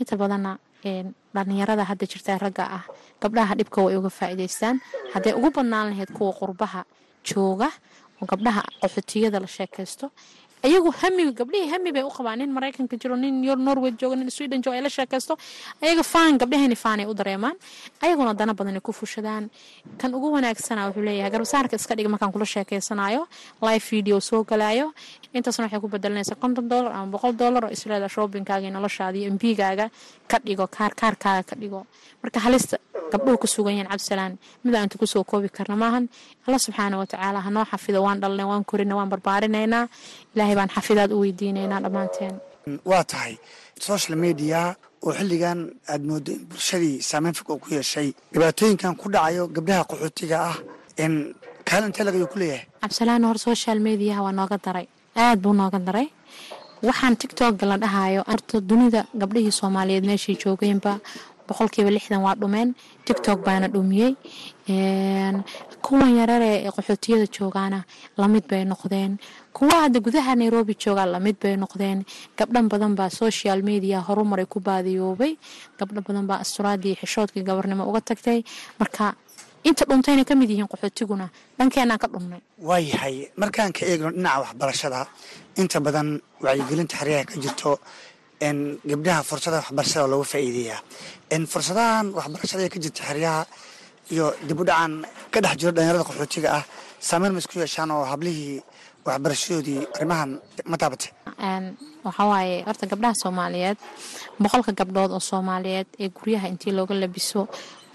Inta 0.00 0.14
badanna 0.20 0.52
dhallinyarada 1.34 1.84
hadda 1.90 2.04
jirta 2.12 2.38
ragga 2.40 2.64
ah 2.78 2.84
gabdhaha 3.22 3.52
dhibka 3.58 3.78
way 3.84 3.94
uga 4.00 4.08
faa'iidaystaan. 4.18 4.76
Hadday 5.12 5.32
ugu 5.38 5.48
badnaan 5.56 5.86
lahayd 5.92 6.10
kuwa 6.16 6.32
qurbaha 6.40 6.80
jooga 7.28 7.68
oo 8.20 8.24
gabdhaha 8.30 8.62
qaxootiyada 8.80 9.38
la 9.44 9.48
sheekaysto 9.56 10.06
ayagu 10.66 10.90
hamiga 11.00 11.32
gabdhihii 11.40 11.70
hami 11.72 11.90
bay 11.96 12.02
u 12.02 12.10
qabaan 12.16 12.38
nin 12.38 12.50
maraykanka 12.56 12.96
jiro 13.00 13.16
nin 13.16 13.34
norway 13.66 13.90
joogo 14.00 14.14
nin 14.16 14.30
sweden 14.30 14.60
joogo 14.62 14.76
ay 14.76 14.82
la 14.82 14.90
sheekaysto 14.96 15.34
ayaga 15.82 16.02
faan 16.02 16.38
gabdhahani 16.38 16.76
faanay 16.76 17.06
u 17.06 17.14
dareemaan. 17.14 17.56
Ayaguna 18.04 18.34
dana 18.34 18.52
badan 18.54 18.74
ay 18.76 18.80
ku 18.80 18.92
fushadaan. 18.92 19.48
Kan 19.98 20.14
ugu 20.14 20.28
wanaagsana 20.36 20.86
wuxuu 20.88 21.02
leeyahay 21.08 21.30
garbasaarka 21.30 21.76
iska 21.76 21.94
dhig 21.96 22.08
markaan 22.12 22.32
kula 22.32 22.44
sheekaysanayo 22.44 23.26
live 23.62 23.84
video 23.90 24.20
soo 24.20 24.44
galaayo. 24.44 24.92
Intaasna 25.32 25.64
waxay 25.64 25.80
ku 25.80 25.88
bedelanaysaa 25.88 26.36
konton 26.36 26.68
dollar 26.68 26.92
ama 26.92 27.06
boqol 27.16 27.32
dollar 27.36 27.64
oo 27.64 27.70
isleeda 27.72 28.08
shoppingkaaga 28.08 28.66
iyo 28.68 28.72
noloshaada 28.76 29.16
iyo 29.18 29.30
mbigaaga 29.32 29.90
ka 30.30 30.36
dhigo 30.46 30.66
kaar 30.76 30.92
kaarkaaga 31.00 31.42
ka 31.50 31.54
dhigo 31.60 31.80
marka 32.22 32.38
halista 32.46 32.76
gabdhuhu 33.12 33.36
ku 33.42 33.46
sugan 33.54 33.74
yahin 33.76 33.88
cabdisalaan 33.92 34.32
mid 34.64 34.74
aan 34.74 34.84
inta 34.86 34.96
ku 35.02 35.06
soo 35.12 35.24
koobi 35.30 35.48
karna 35.56 35.76
maahan 35.82 36.04
alla 36.46 36.58
subxaana 36.64 36.96
watacaala 37.02 37.38
hanoo 37.46 37.64
xafido 37.70 37.98
waan 38.06 38.18
dhalnay 38.22 38.46
waan 38.50 38.64
korina 38.70 38.94
waan 38.98 39.10
barbaarinaynaa 39.12 39.84
ilaahay 40.34 40.56
baan 40.60 40.70
xafidaad 40.76 41.10
u 41.16 41.18
weydiinaynaa 41.22 41.80
dhammaanteen. 41.84 42.34
Waa 42.90 43.04
tahay 43.12 43.34
social 43.88 44.16
media 44.24 44.60
oo 45.06 45.12
xilligan 45.18 45.58
aada 45.92 46.04
moodo 46.10 46.30
in 46.36 46.42
bulshadii 46.50 46.96
saameyn 47.10 47.34
fog 47.38 47.48
oo 47.50 47.58
ku 47.62 47.68
yeeshay. 47.76 48.08
Dhibaatooyinkan 48.32 48.94
ku 49.00 49.06
dhacayo 49.14 49.44
gabdhaha 49.56 49.82
qaxootiga 49.90 50.36
ah 50.50 50.56
in 51.04 51.12
kaalintee 51.68 52.04
lagayu 52.08 52.26
ku 52.32 52.38
leeyahay. 52.42 52.66
Cabdisalaan 52.82 53.24
hor 53.28 53.38
social 53.48 53.78
mediaha 53.88 54.20
waa 54.26 54.34
nooga 54.40 54.56
daray. 54.66 54.86
Aad 55.24 55.38
buu 55.42 55.54
nooga 55.60 55.78
daray 55.88 56.06
waxaan 56.88 57.14
tictokga 57.20 57.64
la 57.70 57.76
dhahayo 57.82 58.20
horta 58.30 58.56
dunida 58.68 59.00
gabdhihii 59.20 59.52
soomaaliyeed 59.60 60.04
meeshay 60.10 60.36
joogeenba. 60.42 60.92
Boqolkiiba 61.48 61.90
lixdan 61.90 62.22
waa 62.26 62.34
dhumeen. 62.40 62.68
Tictok 63.04 63.38
baana 63.46 63.66
dhumiyey. 63.74 64.12
Kuwan 65.84 66.12
yarare 66.20 66.50
ee 66.64 66.70
qaxootiyada 66.76 67.26
joogaana 67.36 67.78
la 68.20 68.26
mid 68.28 68.44
bay 68.50 68.64
noqdeen. 68.64 69.18
Kuwa 69.56 69.74
hadda 69.82 69.98
gudaha 70.00 70.34
nairobi 70.36 70.74
joogaa 70.82 71.06
la 71.06 71.18
mid 71.20 71.36
bay 71.42 71.56
noqdeen. 71.56 72.04
Gabdhan 72.38 72.68
badan 72.68 72.94
baa 72.94 73.10
social 73.10 73.62
media 73.62 73.98
horumaray 74.00 74.46
ku 74.46 74.60
baadiyoobay. 74.60 75.32
Gabdho 75.78 76.00
badan 76.06 76.26
baa 76.30 76.38
asturaadii 76.44 76.94
xishoodkii 77.00 77.42
gabarnimo 77.42 77.84
uga 77.90 78.00
tagtay. 78.00 78.44
Marka 78.78 79.14
inta 79.68 79.84
dhuntayna 79.88 80.24
ka 80.28 80.34
mid 80.40 80.50
yihiin 80.50 80.68
qaxootiguna 80.72 81.26
dhankeenaan 81.58 81.98
ka 82.02 82.08
dhumnay 82.12 82.40
waayahay 82.68 83.16
markaan 83.42 83.72
ka 83.76 83.82
eegno 83.90 84.10
dhinaca 84.16 84.40
waxbarashada 84.44 85.00
inta 85.60 85.78
badan 85.86 86.08
wacyigelinta 86.44 86.96
xeryaha 87.00 87.24
ka 87.30 87.36
jirto 87.44 87.70
gabdhaha 88.90 89.22
fursada 89.28 89.56
waxbarashada 89.60 90.06
looga 90.12 90.24
faa'iideeyaa 90.32 90.80
fursadahan 91.52 92.06
waxbarashada 92.18 92.62
ee 92.66 92.72
ka 92.74 92.78
jirta 92.84 93.02
xeryaha 93.08 93.42
iyo 94.14 94.26
dib 94.48 94.60
u 94.60 94.64
dhacan 94.64 94.92
ka 95.32 95.38
dhex 95.44 95.54
jiro 95.60 95.72
dhalinyarada 95.76 96.04
qaxootiga 96.08 96.48
ah 96.58 96.64
saameyn 97.08 97.32
ma 97.34 97.38
isku 97.42 97.58
yeeshaan 97.62 97.90
oo 97.96 98.04
hablihii 98.12 98.62
waxbarashadoodii 99.06 99.80
arrimahan 99.96 100.30
ma 100.70 100.76
taabatay 100.80 101.10
waxaa 102.06 102.26
waaye 102.32 102.56
horta 102.68 102.86
gabdhaha 102.92 103.14
soomaaliyeed 103.22 103.78
boqolka 104.42 104.72
gabdhood 104.80 105.10
oo 105.16 105.20
soomaaliyeed 105.30 105.88
ee 106.02 106.08
guryaha 106.16 106.46
intii 106.52 106.72
looga 106.78 106.94
labiso 107.02 107.42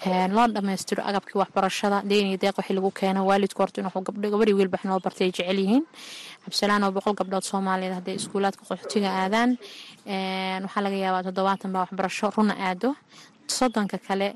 loo 0.04 0.48
dhammaystiro 0.56 1.02
agabkii 1.10 1.40
waxbarashada 1.42 2.02
deeniyo 2.10 2.38
deeq 2.38 2.58
wixii 2.58 2.76
lagu 2.78 2.92
keeno 2.92 3.26
waalidku 3.30 3.60
horta 3.62 3.82
inuu 3.82 4.02
gabadhii 4.34 4.54
wiilbax 4.60 4.84
noo 4.86 5.00
bartay 5.00 5.32
jecel 5.32 5.60
cabdisalaan 6.44 6.84
oo 6.84 6.92
boqol 6.92 7.14
gabdhood 7.20 7.44
soomaaliyeed 7.52 7.94
hadday 7.98 8.16
iskuulaadka 8.20 8.64
qaxootiga 8.70 9.10
aadaan. 9.24 9.58
Waxaa 10.66 10.82
laga 10.86 10.98
yaabaa 11.06 11.24
toddobaatan 11.28 11.72
baa 11.74 11.82
waxbarasho 11.86 12.30
runa 12.38 12.54
aado. 12.68 12.90
Soddonka 13.48 13.98
kale 14.08 14.28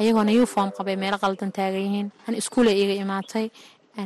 ayagoona 0.00 0.30
uniform 0.38 0.70
qabay 0.76 0.96
meelo 0.96 1.18
qaldan 1.18 1.50
taagan 1.56 1.82
yihiin. 1.86 2.08
An 2.28 2.34
iskuula 2.40 2.70
iiga 2.70 2.94
imaatay. 3.04 3.46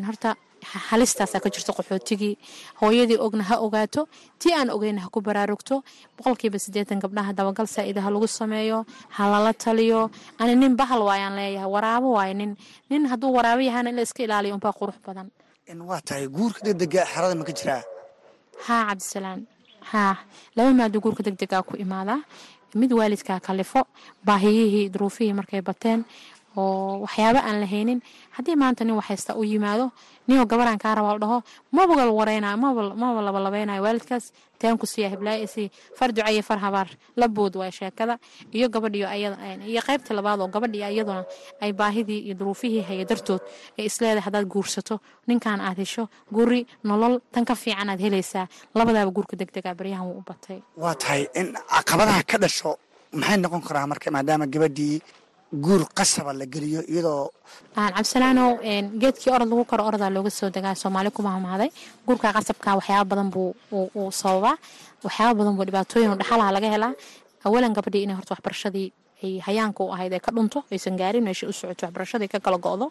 Horta 0.09 0.37
halistaasaa 0.63 1.41
ka 1.45 1.51
jirto 1.51 1.73
qaxootigii. 1.73 2.35
Hooyadii 2.81 3.19
ogna 3.27 3.43
ha 3.51 3.57
ogaato 3.67 4.09
tii 4.39 4.53
aan 4.55 4.71
ogeyna 4.71 5.01
ha 5.05 5.09
ku 5.15 5.21
baraarugto. 5.21 5.83
Boqolkiiba 6.17 6.59
siddeetan 6.59 6.99
gabdhaha 7.03 7.33
dabagal 7.33 7.67
saa'ida 7.67 8.01
ha 8.03 8.11
lagu 8.11 8.27
sameeyo 8.29 8.85
ha 9.17 9.23
lala 9.33 9.53
taliyo. 9.53 10.11
Ani 10.39 10.55
nin 10.57 10.77
bahal 10.77 11.03
waayaan 11.09 11.37
leeyahay 11.37 11.71
waraabo 11.75 12.13
waaye 12.19 12.35
nin. 12.35 12.57
Nin 12.91 13.07
hadduu 13.07 13.33
waraabo 13.37 13.63
yahana 13.63 13.91
in 13.91 13.97
la 13.97 14.03
iska 14.03 14.23
ilaaliyo 14.23 14.55
unbaa 14.55 14.73
qurux 14.73 14.97
badan. 15.07 15.31
Waa 15.91 16.01
tahay 16.01 16.27
guurka 16.29 16.61
degdega 16.67 17.05
xerada 17.13 17.35
ma 17.35 17.45
ka 17.45 17.53
jiraa 17.53 17.83
haa 18.67 18.83
cabdisalaan 18.89 19.41
haa 19.93 20.17
laba 20.57 20.71
maado 20.79 21.01
guurka 21.01 21.23
degdegaa 21.27 21.63
ku 21.63 21.77
imaadaa 21.85 22.21
mid 22.81 22.93
waalidkaa 22.93 23.41
kalifo 23.41 23.81
baahiyihii 24.27 24.89
duruufihii 24.93 25.33
markay 25.39 25.63
bateen 25.63 26.05
oo 26.57 27.01
waxyaaba 27.05 27.41
aan 27.49 27.61
la 27.61 27.67
haynin 27.67 28.01
haddii 28.37 28.57
maanta 28.63 28.85
nin 28.85 28.95
waxhaysta 29.01 29.35
u 29.37 29.45
yimaado 29.45 29.91
ninoo 30.29 30.47
gabaraan 30.47 30.79
kaa 30.79 30.95
rabaa 30.95 31.19
dhaho 31.19 31.39
maba 31.73 31.95
gal 31.97 32.11
wareynayo 32.19 32.57
maba 32.57 33.21
labalabeynayo 33.27 33.83
waalidkaas. 33.83 34.33
Taanku 34.63 34.87
siya 34.87 35.09
hiblaaisi 35.11 35.71
far 35.99 36.13
ducaye 36.15 36.43
far 36.43 36.59
habaar. 36.63 36.87
Labood 37.17 37.57
waay 37.59 37.73
sheekada 37.75 38.15
iyo 38.55 38.69
gabadhiyo 38.71 39.09
iyo 39.67 39.81
qaybta 39.83 40.15
labaad 40.15 40.41
oo 40.41 40.47
gabadhii 40.55 40.87
iyaduna 40.95 41.25
ay 41.61 41.73
baahidii 41.73 42.21
iyo 42.27 42.35
duruufihii 42.39 42.81
haya 42.87 43.05
dartood 43.05 43.43
ee 43.79 43.85
isleedahay 43.91 44.23
haddaad 44.23 44.47
guursato. 44.47 45.01
Ninkan 45.27 45.61
aad 45.61 45.79
hesho 45.83 46.07
guri 46.31 46.63
nolol 46.85 47.19
tan 47.33 47.45
ka 47.45 47.55
fiican 47.59 47.91
aad 47.91 47.99
helaysaa. 48.01 48.47
Labadaaba 48.75 49.11
guurka 49.11 49.35
degdega 49.37 49.75
baryahan 49.75 50.07
wuu 50.07 50.23
u 50.23 50.25
batay. 50.29 50.63
Waa 50.79 50.95
tahay 50.95 51.27
in 51.35 51.59
caqabadaha 51.75 52.23
ka 52.23 52.39
dhasho 52.39 52.79
maxay 53.13 53.39
noqon 53.43 53.63
karaa 53.67 53.87
marka 53.91 54.11
maadaama 54.15 54.47
gabadhii 54.47 55.03
guur 55.53 55.85
qasaba 55.95 56.33
la 56.33 56.47
geliyo 56.47 56.81
iyadoo 56.89 57.31
cabdisalaanow 57.77 58.51
geedkii 59.03 59.31
orod 59.37 59.49
lagu 59.53 59.65
karo 59.65 59.85
orodaa 59.89 60.11
looga 60.11 60.31
soo 60.31 60.51
degaa 60.51 60.75
soomaali 60.75 61.11
ku 61.11 61.23
mahmahday 61.23 61.69
guurka 62.07 62.33
qasabka 62.33 62.77
waxyaaba 62.79 63.05
badan 63.11 63.29
buu 63.31 63.55
uu 63.73 64.11
sababaa. 64.11 64.57
Waxyaaba 65.05 65.35
badan 65.39 65.55
buu 65.57 65.65
dhibaatooyin 65.69 66.17
dhaxalaha 66.21 66.53
laga 66.57 66.69
helaa. 66.75 66.93
Awalan 67.45 67.73
gabadhii 67.77 68.03
inay 68.07 68.17
horta 68.17 68.33
waxbarashadii 68.35 68.89
ay 69.25 69.39
hayaanka 69.47 69.85
u 69.85 69.93
ahayd 69.93 70.13
ay 70.13 70.21
ka 70.21 70.31
dhunto 70.33 70.65
aysan 70.73 70.97
gaarin 70.97 71.25
meesha 71.25 71.47
u 71.49 71.53
socoto 71.53 71.87
waxbarashadii 71.87 72.29
ka 72.33 72.39
kala 72.41 72.57
go'do. 72.59 72.87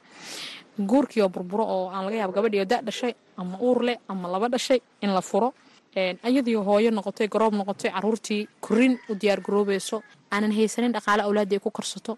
Guurkii 0.77 1.21
oo 1.23 1.29
burburo 1.29 1.63
oo 1.65 1.89
aan 1.89 2.05
laga 2.05 2.17
yaabo 2.21 2.33
gabadhii 2.33 2.59
oo 2.61 2.65
da 2.65 2.81
dhashay 2.81 3.13
ama 3.37 3.57
uur 3.59 3.81
leh 3.83 3.97
ama 4.07 4.27
laba 4.29 4.47
dhashay 4.53 4.79
in 5.01 5.09
la 5.13 5.21
furo 5.21 5.53
ayadii 5.95 6.55
hooyo 6.55 6.91
noqotay 6.91 7.27
garoob 7.27 7.53
noqotay 7.53 7.91
caruurtii 7.91 8.47
korin 8.61 8.99
u 9.09 9.15
diyaar 9.15 9.41
garoobayso 9.41 10.03
aanan 10.31 10.51
haysanin 10.57 10.91
dhaqaale 10.95 11.21
awlaadii 11.27 11.55
ay 11.57 11.63
ku 11.63 11.71
korsato 11.71 12.17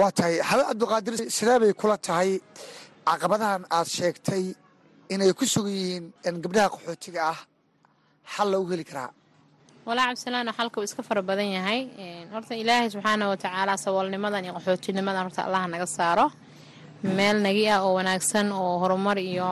waa 0.00 0.10
tahay 0.18 0.34
habe 0.48 0.62
cabdiqaadir 0.68 1.14
sidee 1.36 1.58
bay 1.62 1.72
kula 1.80 1.96
tahay 2.06 2.30
caqabadahan 3.08 3.62
aad 3.76 3.88
sheegtay 3.96 4.44
inay 5.14 5.30
ku 5.38 5.44
sugan 5.54 5.74
yihiin 5.80 6.36
gabdhaha 6.44 6.68
qaxootiga 6.74 7.20
ah 7.32 7.38
xal 8.34 8.48
lagu 8.52 8.66
heli 8.72 8.84
karaa? 8.90 9.10
Walaa 9.88 10.06
cabdisalaan 10.10 10.50
xalka 10.58 10.78
iska 10.86 11.02
fara 11.08 11.22
badan 11.28 11.48
yahay. 11.56 11.80
Horta 12.32 12.54
ilaahay 12.62 12.88
subxaana 12.94 13.24
watacaala 13.32 13.72
saboolnimadan 13.84 14.44
iyo 14.44 14.52
qaxootinimadan 14.58 15.22
horta 15.26 15.40
allaha 15.46 15.66
naga 15.74 15.86
saaro. 15.96 16.26
Meel 17.16 17.36
nagi 17.46 17.64
ah 17.74 17.80
oo 17.86 17.92
wanaagsan 17.98 18.46
oo 18.60 18.72
horumar 18.82 19.18
iyo 19.30 19.48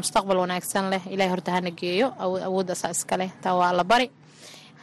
mustaqbal 0.00 0.38
wanaagsan 0.44 0.84
leh 0.92 1.02
ilahay 1.14 1.30
horta 1.34 1.50
hana 1.56 1.70
geeyo 1.80 2.06
awoodaasaa 2.48 2.90
iska 2.96 3.14
leh. 3.20 3.30
Taa 3.42 3.54
waa 3.60 3.72
la 3.78 3.84
bari 3.90 4.06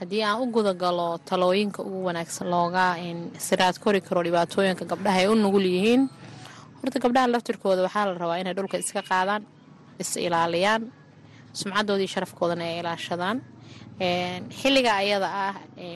haddii 0.02 0.24
aan 0.26 0.42
u 0.44 0.46
gudagalo 0.56 1.08
talooyinka 1.30 1.80
ugu 1.88 2.00
wanaagsan 2.10 2.48
looga 2.54 2.86
siraad 3.48 3.78
kori 3.84 4.02
karo 4.02 4.24
dhibaatooyinka 4.26 4.86
gabdhaha 4.92 5.20
ay 5.24 5.28
u 5.34 5.36
nugul 5.36 5.66
yihiin. 5.76 6.02
Horta 6.82 7.00
gabdhaha 7.04 7.28
laftirkooda 7.34 7.82
waxaa 7.88 8.06
la 8.10 8.14
rabaa 8.24 8.40
inay 8.42 8.54
dhulka 8.58 8.78
iska 8.84 9.02
qaadaan 9.10 9.44
is 10.02 10.12
ilaaliyaan 10.18 10.82
sumcadoodii 11.60 12.08
sharafkoodana 12.14 12.64
ay 12.70 12.80
ilaashadaan. 12.82 13.38
Xilliga 14.60 14.92
ayada 15.02 15.28
ah 15.46 15.56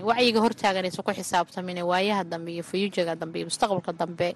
wacyiga 0.10 0.40
hortaaganaysa 0.46 1.02
ku 1.04 1.12
xisaabtamin 1.18 1.82
waayaha 1.92 2.24
dambe 2.32 2.52
iyo 2.54 2.64
fayujaga 2.64 3.16
dambe 3.22 3.40
iyo 3.40 3.48
mustaqbalka 3.50 3.92
dambe 4.02 4.36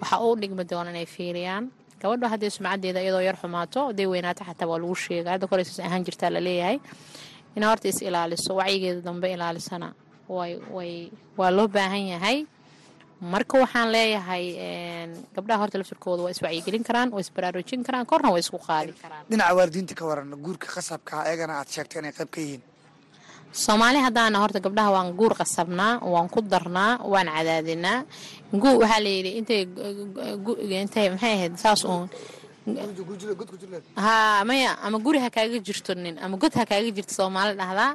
waxa 0.00 0.16
uu 0.24 0.34
dhigmi 0.40 0.64
doona 0.70 0.90
inay 0.90 1.06
fiiriyaan. 1.06 1.70
Gabadha 2.02 2.28
haddii 2.32 2.50
sumcadeeda 2.50 3.00
iyadoo 3.02 3.22
yar 3.28 3.36
xumaato 3.42 3.86
haday 3.88 4.06
weynaato 4.12 4.42
xataa 4.48 4.66
waa 4.70 4.78
lagu 4.82 4.94
sheega 5.04 5.30
hadda 5.34 5.46
koreysas 5.46 5.78
ahaan 5.80 6.02
jirtaa 6.04 6.30
la 6.34 6.40
leeyahay 6.46 6.78
inaa 7.56 7.70
horta 7.72 7.88
is 7.88 7.98
ilaaliso 8.02 8.52
wacyigeeda 8.60 9.00
dambe 9.08 9.32
ilaalisana. 9.34 9.88
Waa 11.38 11.50
loo 11.56 11.68
baahan 11.68 12.04
yahay. 12.14 12.38
Marka 13.32 13.58
waxaan 13.62 13.88
leeyahay 13.94 14.44
gabdhaha 15.34 15.58
horta 15.62 15.78
laftirkooda 15.80 16.22
waa 16.24 16.30
iswacyigelin 16.36 16.84
karaan 16.88 17.08
waa 17.14 17.20
isbaraarujin 17.24 17.80
karaan 17.86 18.06
korna 18.10 18.28
waa 18.32 18.38
isku 18.44 18.58
qaadi 18.68 18.92
dhinaca 19.30 19.54
waalidiinta 19.58 19.94
ka 19.98 20.04
waran 20.10 20.28
guurka 20.44 20.66
qasabka 20.76 21.24
ayagana 21.24 21.52
aad 21.60 21.68
sheegtay 21.74 21.98
inay 22.02 22.12
qayb 22.18 22.30
ka 22.34 22.40
yihiin. 22.44 22.62
Soomaali 23.64 23.98
haddaana 24.04 24.38
horta 24.42 24.60
gabdhaha 24.60 24.90
waan 24.96 25.08
guur 25.18 25.32
qasabnaa 25.40 26.04
waan 26.12 26.28
ku 26.28 26.40
darnaa 26.52 27.00
waan 27.12 27.28
cadaadinaa. 27.36 28.04
Waxaa 28.52 29.00
layidhi 29.06 29.30
intay 29.40 29.62
intay 30.84 31.06
maxay 31.12 31.32
ahayd 31.36 31.54
saas 31.64 31.84
uun 31.88 32.04
haa 34.04 34.44
maya 34.48 34.70
ama 34.86 34.98
guri 35.04 35.18
ha 35.24 35.28
kaaga 35.36 35.58
jirto 35.66 35.92
nin 35.94 36.16
ama 36.24 36.36
god 36.42 36.52
ha 36.58 36.64
kaaga 36.70 36.90
jirto 36.96 37.12
soomaali 37.18 37.52
dhahdaa 37.60 37.90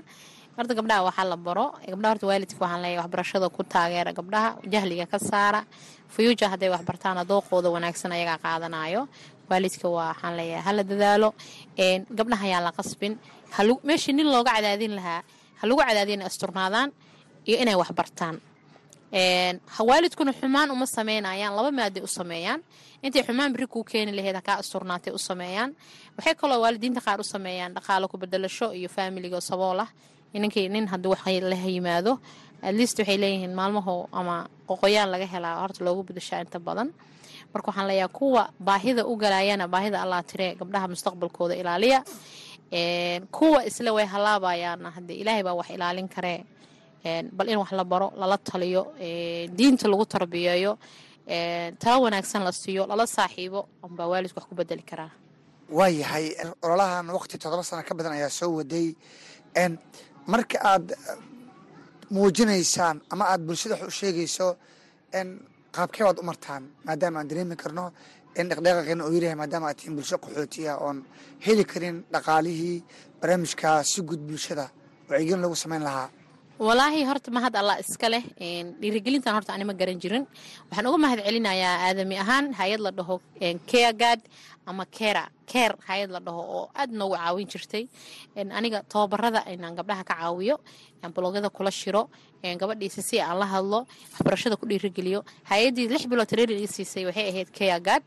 horta 0.58 0.74
gabdhaha 0.80 1.02
waxaa 1.08 1.26
la 1.32 1.38
baro. 1.46 1.66
Gabdhaha 1.92 2.12
horta 2.14 2.26
waalidka 2.32 2.60
waxaan 2.64 2.82
leeyahay 2.84 3.00
waxbarashada 3.04 3.48
ku 3.56 3.62
taageera 3.74 4.12
gabdhaha 4.20 4.50
jahliga 4.74 5.06
ka 5.12 5.18
saara. 5.30 5.62
Fuyuuja 6.14 6.46
hadday 6.52 6.70
waxbartaana 6.76 7.22
dooqooda 7.32 7.68
wanaagsan 7.76 8.12
ayagaa 8.16 8.38
qaadanayo 8.46 9.02
waalidka 9.50 9.88
waxaan 9.98 10.34
leeyahay 10.40 10.64
hala 10.68 10.84
dadaalo 10.92 11.30
gabdhaha 12.18 12.44
ayaan 12.48 12.64
la 12.68 12.72
qasbin. 12.80 13.14
Meeshii 13.88 14.14
nin 14.18 14.28
looga 14.34 14.52
cadaadin 14.58 14.94
lahaa 15.00 15.22
ha 15.60 15.64
lagu 15.68 15.80
cadaadiya 15.88 16.16
inay 16.20 16.28
asturnaadaan 16.32 16.90
iyo 17.48 17.58
inay 17.64 17.76
waxbartaan 17.82 18.36
waalidkuna 19.80 20.34
xumaan 20.34 20.72
uma 20.72 20.86
sameynayaan. 20.86 21.56
Laba 21.56 21.72
maaday 21.72 22.04
u 22.04 22.08
sameeyaan. 22.08 22.62
Intay 23.04 23.24
xumaan 23.24 23.54
beri 23.54 23.68
kuu 23.68 23.84
keeni 23.84 24.16
laheyd 24.16 24.36
hakaa 24.36 24.58
asturnaatay 24.60 25.14
u 25.14 25.18
sameeyaan. 25.18 25.76
Waxay 26.18 26.36
kaloo 26.36 26.62
waalidiinta 26.62 27.02
qaar 27.02 27.20
u 27.20 27.24
sameeyaan 27.24 27.74
dhaqaalo 27.76 28.08
ku 28.08 28.18
bedelasho 28.18 28.74
iyo 28.74 28.90
faamiliga 28.90 29.42
saboolah 29.42 29.88
ninkii 30.34 30.70
nin 30.70 30.88
haddii 30.88 31.10
wax 31.10 31.26
la 31.42 31.56
yimaado 31.56 32.20
atleast 32.62 33.00
waxay 33.00 33.18
leeyihiin 33.18 33.54
maalmaho 33.56 34.08
ama 34.12 34.48
qoqoyaan 34.68 35.12
laga 35.12 35.26
helaa. 35.28 35.60
Horta 35.62 35.84
loogu 35.86 36.04
bedashaa 36.04 36.40
inta 36.42 36.60
badan. 36.60 36.94
Marka 37.54 37.68
waxaan 37.72 37.88
leeyahay 37.88 38.14
kuwa 38.14 38.50
baahida 38.64 39.06
u 39.06 39.16
galayana 39.18 39.68
baahida 39.68 40.02
allaa 40.02 40.24
tiree 40.24 40.56
gabdhaha 40.56 40.88
mustaqbalkooda 40.88 41.56
ilaaliya. 41.56 42.04
Kuwa 43.32 43.66
isle 43.66 43.92
way 43.92 44.06
halaabayaana 44.06 44.92
haddee 44.92 45.16
ilaahay 45.22 45.44
baa 45.44 45.54
wax 45.54 45.70
ilaalin 45.70 46.08
karee 46.08 46.46
bal 47.38 47.48
in 47.50 47.58
wax 47.62 47.72
la 47.80 47.84
baro 47.84 48.08
lala 48.22 48.38
taliyo 48.38 48.82
diinta 49.58 49.88
lagu 49.92 50.06
tarbiyeeyo 50.06 50.78
tala 51.82 51.98
wanaagsan 52.06 52.44
la 52.48 52.52
siiyo 52.52 52.84
lala 52.92 53.06
saaxiibo 53.08 53.60
ambaa 53.86 54.08
waalidku 54.12 54.38
wax 54.40 54.48
ku 54.50 54.56
bedeli 54.56 54.84
karaa. 54.90 55.12
Waayahay 55.78 56.26
ololahan 56.66 57.08
waqti 57.18 57.38
toddoba 57.42 57.64
sano 57.64 57.84
ka 57.88 57.94
badan 57.98 58.14
ayaa 58.18 58.30
soo 58.30 58.52
waday. 58.60 58.88
Marka 60.32 60.58
aad 60.72 60.88
muujinaysaan 62.12 63.02
ama 63.14 63.24
aad 63.32 63.42
bulshada 63.48 63.76
wax 63.76 63.88
u 63.88 63.92
sheegayso 64.00 64.48
qaabkee 65.76 66.04
baad 66.08 66.20
u 66.20 66.24
martaan? 66.30 66.64
Maadaama 66.86 67.20
aan 67.20 67.28
dareemi 67.30 67.56
karno 67.56 67.92
in 68.40 68.50
dhaqdhaqaaqeena 68.50 69.04
uu 69.08 69.14
yaryahay 69.16 69.38
maadaama 69.42 69.68
aad 69.70 69.78
tihiin 69.80 69.96
bulsho 69.98 70.18
qaxootiya 70.24 70.74
oon 70.86 70.98
heli 71.46 71.64
karin 71.72 71.98
dhaqaalihii 72.14 72.78
barnaamijkaa 73.22 73.84
si 73.84 74.02
guud 74.02 74.20
bulshada. 74.28 74.66
Wacyigelin 75.10 75.42
lagu 75.42 75.56
samayn 75.56 75.84
lahaa 75.88 76.10
walaahi 76.68 77.02
horta 77.10 77.30
mahad 77.38 77.54
allah 77.62 77.76
iska 77.84 78.08
leh. 78.14 78.24
Dhiirigelintan 78.82 79.34
horta 79.38 79.52
anima 79.58 79.74
garan 79.82 79.98
jirin. 80.04 80.24
Waxaan 80.70 80.86
uga 80.90 81.00
mahad 81.06 81.20
celinayaa 81.28 81.76
aadami 81.88 82.16
ahaan 82.24 82.46
hay'ad 82.60 82.82
la 82.86 82.92
dhaho 83.00 83.16
keagad 83.72 84.20
ama 84.66 84.86
kera 84.86 85.24
keer 85.52 85.74
hay'ad 85.88 86.10
la 86.16 86.20
dhaho 86.20 86.42
oo 86.58 86.66
aad 86.76 86.92
noogu 87.00 87.16
caawin 87.16 87.48
jirtay. 87.52 87.84
Aniga 88.58 88.84
tababarada 88.92 89.42
inaan 89.54 89.76
gabdhaha 89.76 90.04
ka 90.04 90.16
caawiyo 90.22 90.60
blogyada 91.16 91.50
kula 91.50 91.72
shiro 91.72 92.10
gabadhiisa 92.44 93.02
si 93.02 93.20
aan 93.20 93.38
la 93.40 93.46
hadlo 93.46 93.80
waxbarashada 94.14 94.56
ku 94.58 94.66
dhiirigeliyo 94.70 95.24
hay'adii 95.50 95.88
lix 95.94 96.06
bilood 96.10 96.30
tareeri 96.30 96.62
ii 96.62 96.68
siisay 96.68 97.06
waxay 97.10 97.28
ahayd 97.32 97.50
keagad 97.58 98.02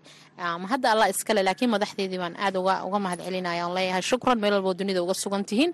hadda 0.73 0.87
allah 0.93 1.09
iskale 1.11 1.43
laakiin 1.43 1.71
madaxdeedii 1.75 2.19
baan 2.23 2.35
aad 2.39 2.57
uga 2.57 2.99
mahad 3.05 3.21
celinaya 3.27 3.67
on 3.69 3.75
leeyahay 3.75 4.03
shukran 4.03 4.39
meel 4.39 4.53
walboo 4.59 4.75
dunida 4.75 5.03
uga 5.03 5.15
sugan 5.15 5.45
tihiin. 5.45 5.71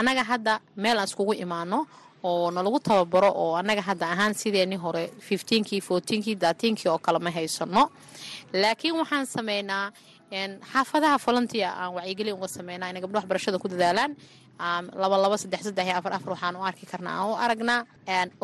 Anaga 0.00 0.22
hadda 0.30 0.60
meel 0.76 0.98
aan 0.98 1.06
iskugu 1.08 1.34
imaano 1.34 1.86
oo 2.30 2.50
nalagu 2.56 2.78
tababaro 2.86 3.30
oo 3.42 3.52
annaga 3.60 3.82
hadda 3.88 4.06
ahaan 4.14 4.34
sideeni 4.40 4.76
hore 4.84 5.04
fifteenkii 5.28 5.80
fourteenkii 5.88 6.34
daatiinkii 6.44 6.88
oo 6.92 6.98
kale 6.98 7.18
ma 7.18 7.30
haysano. 7.36 7.82
Laakiin 8.62 8.94
waxaan 9.00 9.26
sameynaa 9.26 9.84
xaafadaha 10.72 11.16
volunteer 11.26 11.68
aan 11.80 11.92
wacyigelin 11.96 12.34
uga 12.38 12.48
sameynaa 12.48 12.88
inay 12.90 13.02
gabdho 13.04 13.18
waxbarashada 13.20 13.58
ku 13.62 13.68
dadaalaan. 13.68 14.12
Laba 15.02 15.16
laba 15.24 15.36
saddex 15.42 15.60
saddex 15.68 15.86
afar 15.98 16.12
afar 16.16 16.30
waxaan 16.34 16.56
u 16.56 16.62
arki 16.68 16.86
karnaa 16.92 17.14
aan 17.20 17.30
u 17.30 17.34
aragnaa 17.44 17.80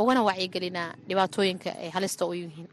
ugana 0.00 0.20
wacyigelinaa 0.28 0.88
dhibaatooyinka 1.08 1.70
ay 1.82 1.90
halista 1.96 2.26
u 2.26 2.32
yihiin. 2.40 2.68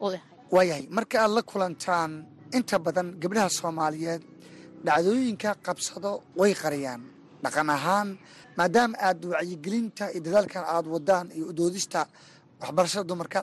Waayahay 0.56 0.84
marka 0.98 1.16
aad 1.24 1.32
la 1.38 1.42
kulantaan 1.52 2.12
inta 2.58 2.76
badan 2.86 3.08
gabdhaha 3.22 3.50
soomaaliyeed 3.60 4.22
dhacdooyinka 4.86 5.50
qabsado 5.66 6.12
way 6.40 6.54
qariyaan 6.64 7.02
dhaqan 7.44 7.70
ahaan 7.78 8.08
maadaama 8.58 8.96
aad 9.08 9.22
wacyigelinta 9.34 10.04
iyo 10.14 10.22
dadaalkan 10.28 10.64
aad 10.76 10.86
wadaan 10.94 11.26
iyo 11.38 11.46
udoodista 11.52 12.00
waxbarashada 12.62 13.06
dumarka 13.10 13.40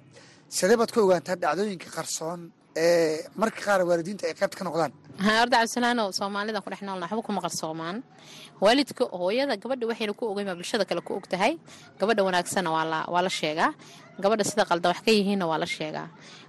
sidee 0.56 0.76
baad 0.80 0.90
ka 0.94 0.98
ogaantaa 1.04 1.36
dhacdooyinka 1.42 1.88
qarsoon 1.96 2.40
ee 2.76 3.24
marka 3.40 3.60
qaar 3.66 3.80
waalidiinta 3.88 4.22
ay 4.28 4.34
qaybta 4.40 4.56
ka 4.60 4.64
noqdaan? 4.68 4.92
Horta 5.26 5.56
cabdisalaano 5.56 6.04
soomaalida 6.18 6.60
ku 6.64 6.68
dhex 6.72 6.82
noolna 6.86 7.06
waxba 7.08 7.22
kuma 7.28 7.40
qarsoomaan. 7.46 7.96
Waalidka 8.64 9.04
hooyada 9.20 9.54
gabadha 9.62 9.84
waxayna 9.90 10.12
ku 10.18 10.24
ogeyn 10.32 10.46
baa 10.48 10.56
bulshada 10.60 10.84
kale 10.88 11.00
ku 11.06 11.12
og 11.18 11.26
tahay. 11.32 11.52
Gabadha 12.00 12.20
wanaagsanna 12.28 12.70
waa 13.14 13.22
la 13.26 13.30
sheegaa. 13.40 13.70
Gabadha 14.22 14.44
sida 14.50 14.64
qaldan 14.70 14.92
wax 14.92 15.00
ka 15.06 15.10
yihiinna 15.18 15.44
waa 15.50 15.58
la 15.62 15.66
sheegaa. 15.76 16.08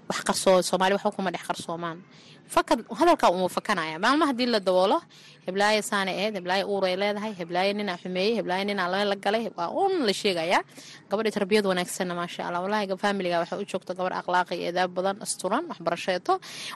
Wax 0.10 0.20
qarsoo 0.28 0.58
soomaali 0.70 0.94
waxba 0.98 1.12
kuma 1.16 1.32
dhex 1.34 1.44
qarsoomaan 1.50 1.98
hadalkaa 2.56 3.30
uma 3.32 3.50
fakanaya. 3.50 4.00
Maalma 4.00 4.26
haddii 4.30 4.46
la 4.48 4.60
daboolo 4.60 5.02
heblaayo 5.48 5.82
saana 5.82 6.12
aheyd 6.12 6.36
heblaayo 6.36 6.66
uuray 6.68 6.96
leedahay 7.02 7.34
heblaayo 7.40 7.74
ninaa 7.74 7.98
xumeeyey 8.04 8.36
heblaayo 8.40 8.64
ninaa 8.66 8.88
la 9.12 9.16
galay 9.16 9.50
waa 9.58 9.70
un 9.70 10.06
la 10.08 10.14
sheegayaa 10.14 10.62
gabadha 11.10 11.32
tarbiyad 11.32 11.66
wanaagsanna 11.66 12.14
maasha 12.20 12.48
allah 12.48 12.62
walahi 12.66 12.88
faamiliga 13.04 13.40
waxay 13.40 13.60
u 13.60 13.66
joogto 13.72 13.94
gabadh 14.00 14.18
akhlaaqi 14.22 14.56
iyo 14.60 14.68
edaab 14.72 14.92
badan 14.98 15.18
asturan 15.26 15.64
waxbarasheeto. 15.72 16.34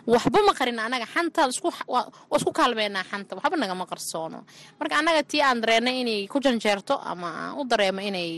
Waxba 0.08 0.40
ma 0.48 0.54
anaga 0.88 1.06
xanta 1.14 1.42
waa 1.88 2.08
isku 2.38 2.52
kaalmeynaa 2.60 3.04
xanta. 3.12 3.36
Waxba 3.36 3.58
nagama 3.58 3.86
qarsoono. 3.92 4.40
Marka 4.80 4.96
annaga 5.00 5.24
tii 5.24 5.42
aan 5.42 5.62
dareennay 5.62 5.96
inay 6.02 6.28
ku 6.28 6.40
janjeerto 6.40 6.96
ama 7.12 7.28
aan 7.28 7.60
u 7.60 7.64
dareemo 7.72 8.02
inay 8.10 8.30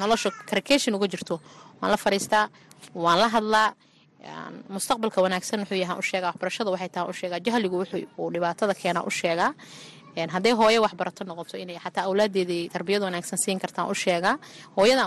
nolosha 0.00 0.30
karkeshin 0.50 0.94
uga 0.94 1.06
jirto 1.12 1.40
waan 1.80 1.90
la 1.90 1.96
fariistaa 1.96 2.48
waan 2.94 3.18
la 3.22 3.28
hadlaa 3.28 3.74
mustaqbalka 4.74 5.18
wanaagsan 5.24 5.60
wuxuu 5.62 5.78
yahaa 5.82 5.98
u 5.98 6.02
sheegaa 6.10 6.28
waxbarashada 6.30 6.70
waxay 6.74 6.88
tahay 6.94 7.08
u 7.10 7.12
jahligu 7.46 7.76
wuxuu 7.82 8.06
uu 8.18 8.30
dhibaatada 8.34 8.74
keenaa 8.74 9.04
u 9.06 9.10
hadday 10.34 10.52
hooyo 10.60 10.78
waxbarato 10.86 11.24
noqoto 11.24 11.56
inay 11.62 11.78
xataa 11.84 12.04
awlaadeedii 12.08 12.68
tarbiyad 12.74 13.02
wanaagsan 13.02 13.38
siin 13.44 13.58
kartaan 13.62 13.88
u 13.90 13.94
sheegaa 13.94 14.34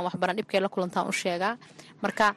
waxbaran 0.08 0.36
dhibkay 0.38 0.60
la 0.66 0.70
kulantaan 0.74 1.08
u 1.08 1.14
sheegaa 1.22 1.54
marka 2.04 2.36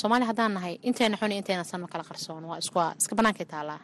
soomaaliya 0.00 0.28
haddaan 0.30 0.52
nahay 0.56 0.74
inteena 0.88 1.16
xuni 1.20 1.34
inteena 1.40 1.64
sanma 1.70 1.86
kala 1.92 2.04
qarsoon 2.08 2.42
waa 2.50 2.58
iska 3.00 3.14
bannaankay 3.18 3.46
taalaa 3.52 3.80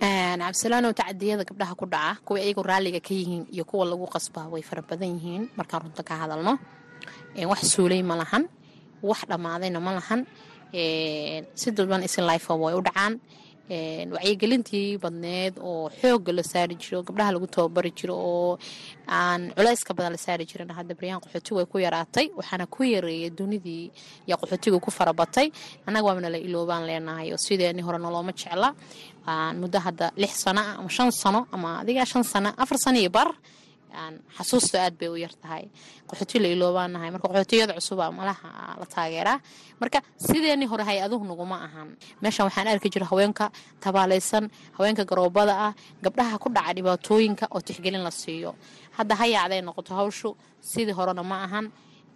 cabdisalaanow 0.00 0.92
tacadiyada 0.92 1.44
gabdhaha 1.48 1.74
ku 1.80 1.86
dhaca 1.86 2.20
kuwa 2.26 2.38
iyagu 2.40 2.62
raalliga 2.62 3.00
ka 3.00 3.12
yihiin 3.14 3.46
iyo 3.54 3.64
kuwa 3.64 3.84
lagu 3.90 4.06
qasbaa 4.14 4.46
way 4.52 4.62
fara 4.62 4.82
badan 4.82 5.08
yihiin. 5.16 5.42
Markaan 5.56 5.82
runta 5.82 6.02
ka 6.08 6.14
hadalno 6.22 6.58
wax 7.50 7.60
suulay 7.74 8.02
ma 8.02 8.14
lahan 8.20 8.44
wax 9.02 9.20
dhammaadayna 9.30 9.80
ma 9.80 9.92
lahan 9.98 10.20
si 10.72 11.70
dadban 11.76 12.02
isin 12.04 12.24
life 12.26 12.48
way 12.50 12.74
u 12.74 12.82
dhacaan. 12.82 13.20
Wacyigelintii 14.14 14.98
badneed 15.02 15.54
oo 15.58 15.90
xooga 16.00 16.32
la 16.32 16.42
saari 16.42 16.74
jiro 16.78 17.02
gabdhaha 17.02 17.32
lagu 17.34 17.46
tababari 17.46 17.90
jiro 17.98 18.14
oo 18.14 18.58
aan 19.08 19.50
culayska 19.56 19.94
badan 19.94 20.12
la 20.12 20.18
saari 20.18 20.44
jirin. 20.46 20.70
Hadda 20.70 20.94
baryaan 20.94 21.20
qaxooti 21.24 21.50
way 21.54 21.66
ku 21.66 21.78
yaraatay 21.78 22.30
waxaana 22.38 22.66
ku 22.70 22.84
yareeyay 22.84 23.30
dunidii 23.30 23.90
iyo 24.28 24.36
qaxootiga 24.38 24.78
ku 24.80 24.90
farabatay. 24.90 25.50
Annaga 25.86 26.06
waabna 26.06 26.30
la 26.30 26.38
iloobaan 26.38 26.86
leenahay 26.86 27.32
oo 27.32 27.36
sideeni 27.46 27.82
hore 27.82 27.98
nolooma 27.98 28.32
jecla. 28.32 28.70
Muddo 29.60 29.78
hadda 29.86 30.12
lix 30.16 30.32
sano 30.44 30.62
ama 30.78 30.88
shan 30.88 31.10
sano 31.10 31.46
ama 31.52 31.80
adiga 31.82 32.06
shan 32.06 32.22
sano 32.22 32.50
afar 32.56 32.78
sano 32.78 32.98
iyo 33.02 33.10
bar 33.10 33.34
xasuusta 34.36 34.76
aad 34.84 34.94
bay 34.98 35.08
u 35.08 35.16
yar 35.16 35.32
tahay. 35.42 35.64
Qaxooti 36.08 36.38
la 36.42 36.48
iloobaanahay 36.54 37.10
marka 37.14 37.28
qaxootiyada 37.28 37.72
cusuba 37.78 38.10
malaha 38.12 38.48
la 38.80 38.86
taageeraa 38.94 39.38
marka 39.80 39.98
sideenii 40.26 40.66
hore 40.72 40.84
hay'aduhu 40.84 41.24
naguma 41.30 41.56
ahan. 41.66 41.88
Meeshan 42.22 42.44
waxaan 42.48 42.68
arki 42.68 42.88
jira 42.94 43.06
haweenka 43.10 43.50
tabaalaysan 43.80 44.50
haweenka 44.78 45.04
garoobada 45.10 45.54
ah 45.66 45.72
gabdhaha 46.04 46.38
ku 46.38 46.48
dhaca 46.56 46.72
dhibaatooyinka 46.76 47.46
oo 47.54 47.60
tixgelin 47.60 48.02
la 48.06 48.10
siiyo. 48.10 48.54
Hadda 48.98 49.14
hayaacday 49.22 49.60
noqoto 49.62 49.94
hawshu 49.94 50.36
sidii 50.60 50.92
horena 50.98 51.22
ma 51.22 51.44
ahan. 51.46 51.66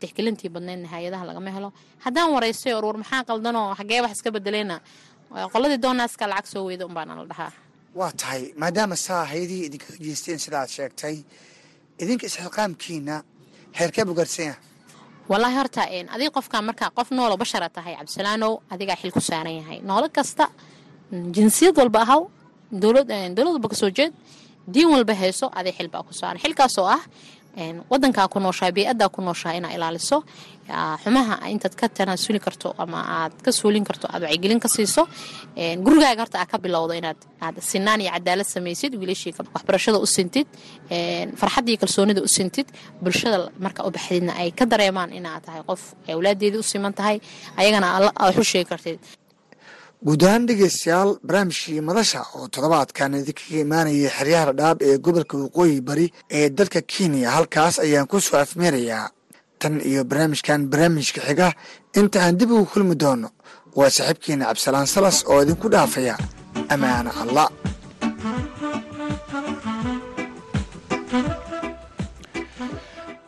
Tixgelintii 0.00 0.48
badnaydna 0.54 0.88
hay'adaha 0.88 1.24
lagama 1.28 1.50
helo. 1.56 1.72
Haddaan 2.04 2.32
waraystay 2.34 2.72
orwar 2.74 2.96
maxaa 3.02 3.24
qaldanoo 3.28 3.74
xagee 3.78 4.00
wax 4.04 4.12
iska 4.16 4.30
bedeleyna 4.36 4.76
qoladii 5.52 5.78
doonaaska 5.84 6.24
lacag 6.32 6.46
soo 6.52 6.64
weyda 6.68 6.84
unbaana 6.86 7.12
la 7.20 7.24
dhahaa. 7.30 7.52
Waa 7.94 8.12
tahay 8.20 8.42
maadaama 8.62 8.96
saa 8.96 9.24
hay'adihii 9.32 9.66
idinkaga 9.68 9.98
jeesteen 10.06 10.38
sidaad 10.44 10.68
sheegtay 10.76 11.16
idinka 12.02 12.24
isxilqaamkiina 12.30 13.14
heerkee 13.78 14.04
buu 14.08 14.16
gaarsiinya 14.20 14.54
wallaahi 15.30 15.56
horta 15.60 15.82
adig 16.14 16.30
qofka 16.36 16.56
markaa 16.68 16.90
qof 16.98 17.08
noolo 17.16 17.34
bashara 17.42 17.68
tahay 17.76 17.94
cabdisalaanow 17.98 18.52
adigaa 18.74 18.96
xil 19.00 19.12
ku 19.16 19.20
saaran 19.28 19.54
yahay. 19.60 19.78
Noolo 19.88 20.06
kasta 20.16 20.44
jinsiyad 21.36 21.74
walba 21.80 21.98
ahaw 22.04 22.20
dowlad 22.82 23.08
walba 23.54 23.68
ka 23.72 23.76
soo 23.82 23.90
jeed 23.98 24.12
diin 24.74 24.88
walba 24.94 25.14
hayso 25.22 25.46
adig 25.58 25.74
xil 25.78 25.88
baa 25.94 26.02
ku 26.08 26.12
saaran. 26.20 26.38
Xilkaasoo 26.44 26.86
ah 26.96 27.02
wadankaa 27.90 28.28
ku 28.32 28.38
nooshahay 28.40 28.72
bey-adaa 28.72 29.08
ku 29.14 29.20
nooshahay 29.22 29.58
inaa 29.58 29.72
ilaaliso. 29.76 30.22
Xumaha 31.02 31.34
intaad 31.50 31.74
ka 31.74 31.88
tanaasuli 31.88 32.38
karto 32.38 32.74
ama 32.78 32.98
aad 33.18 33.32
ka 33.42 33.50
suulin 33.52 33.84
karto 33.84 34.06
aad 34.08 34.22
wacyigelin 34.22 34.60
ka 34.60 34.68
siiso. 34.68 35.02
Gurigaaga 35.84 36.22
horta 36.22 36.38
aad 36.40 36.48
ka 36.52 36.58
bilowdo 36.58 36.94
inaad 36.94 37.18
aad 37.42 37.56
sinaan 37.60 38.00
iyo 38.00 38.10
cadaalad 38.14 38.46
samaysid 38.46 38.92
wiilashii 39.00 39.34
waxbarashada 39.54 39.98
u 39.98 40.06
sintid. 40.06 40.46
Farxaddii 41.40 41.76
kalsoonida 41.82 42.22
u 42.22 42.28
sintid. 42.28 42.66
Bulshada 43.02 43.50
marka 43.58 43.82
u 43.86 43.90
baxdidna 43.90 44.32
ay 44.40 44.50
ka 44.58 44.64
dareemaan 44.66 45.10
inaad 45.12 45.42
tahay 45.46 45.62
qof 45.66 45.82
awlaadeedii 46.08 46.58
u 46.58 46.62
siman 46.62 46.92
tahay. 46.94 47.18
Ayagana 47.60 47.86
aad 47.96 48.04
waxu 48.30 48.44
sheegi 48.52 48.68
kartid 48.72 48.98
guud 50.06 50.22
dhegeystayaal 50.48 51.10
barnaamijkii 51.26 51.80
madasha 51.88 52.20
oo 52.36 52.46
toddobaadkan 52.54 53.14
idinkaga 53.20 53.56
imaanayay 53.64 54.08
xeryaha 54.16 54.46
dhadhaab 54.58 54.78
ee 54.88 54.96
gobolka 55.04 55.36
waqooyi 55.44 55.80
bari 55.88 56.06
ee 56.38 56.46
dalka 56.58 56.80
kenya 56.92 57.30
halkaas 57.36 57.74
ayaan 57.84 58.06
ku 58.10 58.16
soo 58.26 58.38
afmeerayaa 58.44 59.06
tan 59.60 59.74
iyo 59.90 60.02
barnaamijkan 60.10 60.60
barnaamijka 60.70 61.20
xiga. 61.28 61.48
Inta 61.98 62.18
aan 62.24 62.38
dib 62.38 62.50
ugu 62.50 62.66
kulmi 62.72 62.94
doono 63.02 63.28
waa 63.78 63.90
saaxiibkeena 63.96 64.44
cabdisalaan 64.48 64.86
salas 64.94 65.18
oo 65.30 65.42
idinku 65.42 65.68
dhaafaya. 65.74 66.14
Ammaana 66.74 67.10
allah 67.22 67.48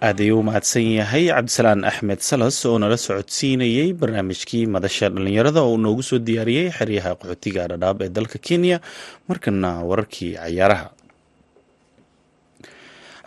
aad 0.06 0.18
ayuu 0.24 0.40
u 0.40 0.46
mahadsan 0.48 0.86
yahay. 0.98 1.24
Cabdisalaan 1.34 1.84
axmed 1.90 2.20
salas 2.28 2.56
oo 2.68 2.78
nala 2.82 2.96
socodsiinayey 3.06 3.88
barnaamijkii 4.00 4.64
madasha 4.74 5.06
dhallinyarada 5.14 5.60
oo 5.68 5.76
noogu 5.84 6.02
soo 6.08 6.18
diyaariyey 6.28 6.68
xeryaha 6.78 7.10
qaxootiga 7.20 7.62
dhadhaab 7.70 7.98
ee 8.06 8.10
dalka 8.16 8.38
kenya. 8.46 8.76
Markana 9.28 9.70
wararkii 9.88 10.32
cayaaraha. 10.42 10.88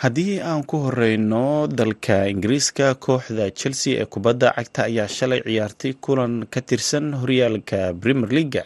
Haddii 0.03 0.33
aan 0.49 0.63
ku 0.69 0.75
horeyno 0.85 1.43
dalka 1.79 2.17
ingiriiska 2.33 2.87
kooxda 3.05 3.45
chelsea 3.59 3.93
ee 4.01 4.07
kubadda 4.13 4.47
cagta 4.57 4.81
ayaa 4.89 5.07
shalay 5.17 5.41
ciyaartay 5.47 5.93
kulan 6.03 6.33
ka 6.53 6.59
tirsan 6.69 7.05
horyaalka 7.21 7.79
premier 8.01 8.31
leaga 8.37 8.63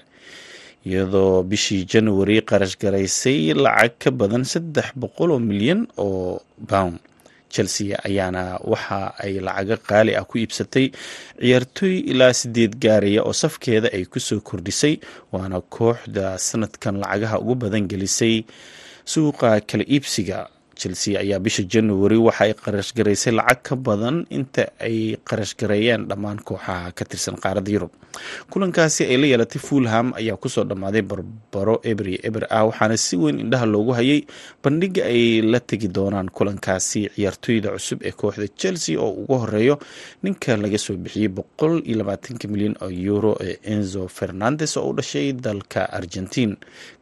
iyadoo 0.90 1.44
bishii 1.50 1.84
januari 1.92 2.38
qarash 2.50 2.76
garaysay 2.82 3.54
lacag 3.64 3.94
ka 4.02 4.10
badan 4.20 4.44
saddex 4.54 4.88
boqol 5.02 5.30
oo 5.36 5.40
milyan 5.50 5.82
oo 6.06 6.42
pound 6.72 6.98
chelsea 7.54 7.96
ayaana 8.08 8.44
waxa 8.72 9.00
ay 9.24 9.34
lacago 9.48 9.76
qaali 9.90 10.12
ah 10.20 10.26
ku 10.30 10.36
iibsatay 10.42 10.86
ciyaartooy 11.42 11.96
ilaa 12.12 12.34
sideed 12.40 12.74
gaaraya 12.84 13.22
oo 13.28 13.34
safkeeda 13.44 13.88
ay 13.98 14.04
ku 14.14 14.20
soo 14.28 14.40
kordhisay 14.50 14.96
waana 15.34 15.58
kooxda 15.76 16.26
sanadkan 16.48 16.96
lacagaha 17.04 17.38
ugu 17.44 17.56
badan 17.62 17.86
gelisay 17.92 18.36
suuqa 19.14 19.50
kala 19.70 19.84
iibsiga 19.96 20.38
chelsea 20.82 21.14
ayaa 21.24 21.40
bisha 21.46 21.64
january 21.74 22.18
waxa 22.28 22.44
ay 22.48 22.54
qarashgaraysay 22.64 23.34
lacag 23.40 23.62
ka 23.68 23.76
badan 23.88 24.18
inta 24.38 24.64
ay 24.88 24.98
qarashgareeyeen 25.30 26.02
dhammaan 26.10 26.40
kooxaha 26.50 26.92
ka 26.98 27.04
tirsan 27.12 27.36
qaaradda 27.44 27.72
yurub. 27.76 27.92
Kulankaasi 28.52 29.02
ay 29.12 29.18
la 29.22 29.28
yeelatay 29.32 29.62
fulham 29.68 30.08
ayaa 30.20 30.38
ku 30.44 30.50
soo 30.50 30.64
dhammaaday 30.70 31.02
barbaro 31.12 31.76
ebri 31.92 32.16
eber 32.28 32.44
ah 32.50 32.64
waxaana 32.70 32.98
si 33.06 33.16
weyn 33.22 33.38
indhaha 33.44 33.66
loogu 33.74 33.92
hayay 33.98 34.20
bandhiga 34.64 35.04
ay 35.12 35.42
la 35.52 35.60
tegi 35.70 35.88
doonaan 35.98 36.30
kulankaasi 36.38 37.02
ciyaartooyda 37.16 37.70
cusub 37.76 38.00
ee 38.08 38.12
kooxda 38.22 38.48
chelsea 38.62 38.96
oo 39.04 39.12
ugu 39.22 39.36
horeeyo 39.44 39.76
ninka 40.24 40.58
laga 40.64 40.78
soo 40.86 40.96
bixiyey 41.04 41.30
boqol 41.38 41.76
iyo 41.90 41.98
labaatanka 42.02 42.46
milyan 42.54 42.76
oo 42.86 42.90
euro 43.12 43.32
ee 43.48 43.56
enzo 43.74 44.08
fernandes 44.18 44.74
oo 44.78 44.90
u 44.90 44.94
dhashay 44.98 45.28
dalka 45.46 45.82
argentiin 46.00 46.58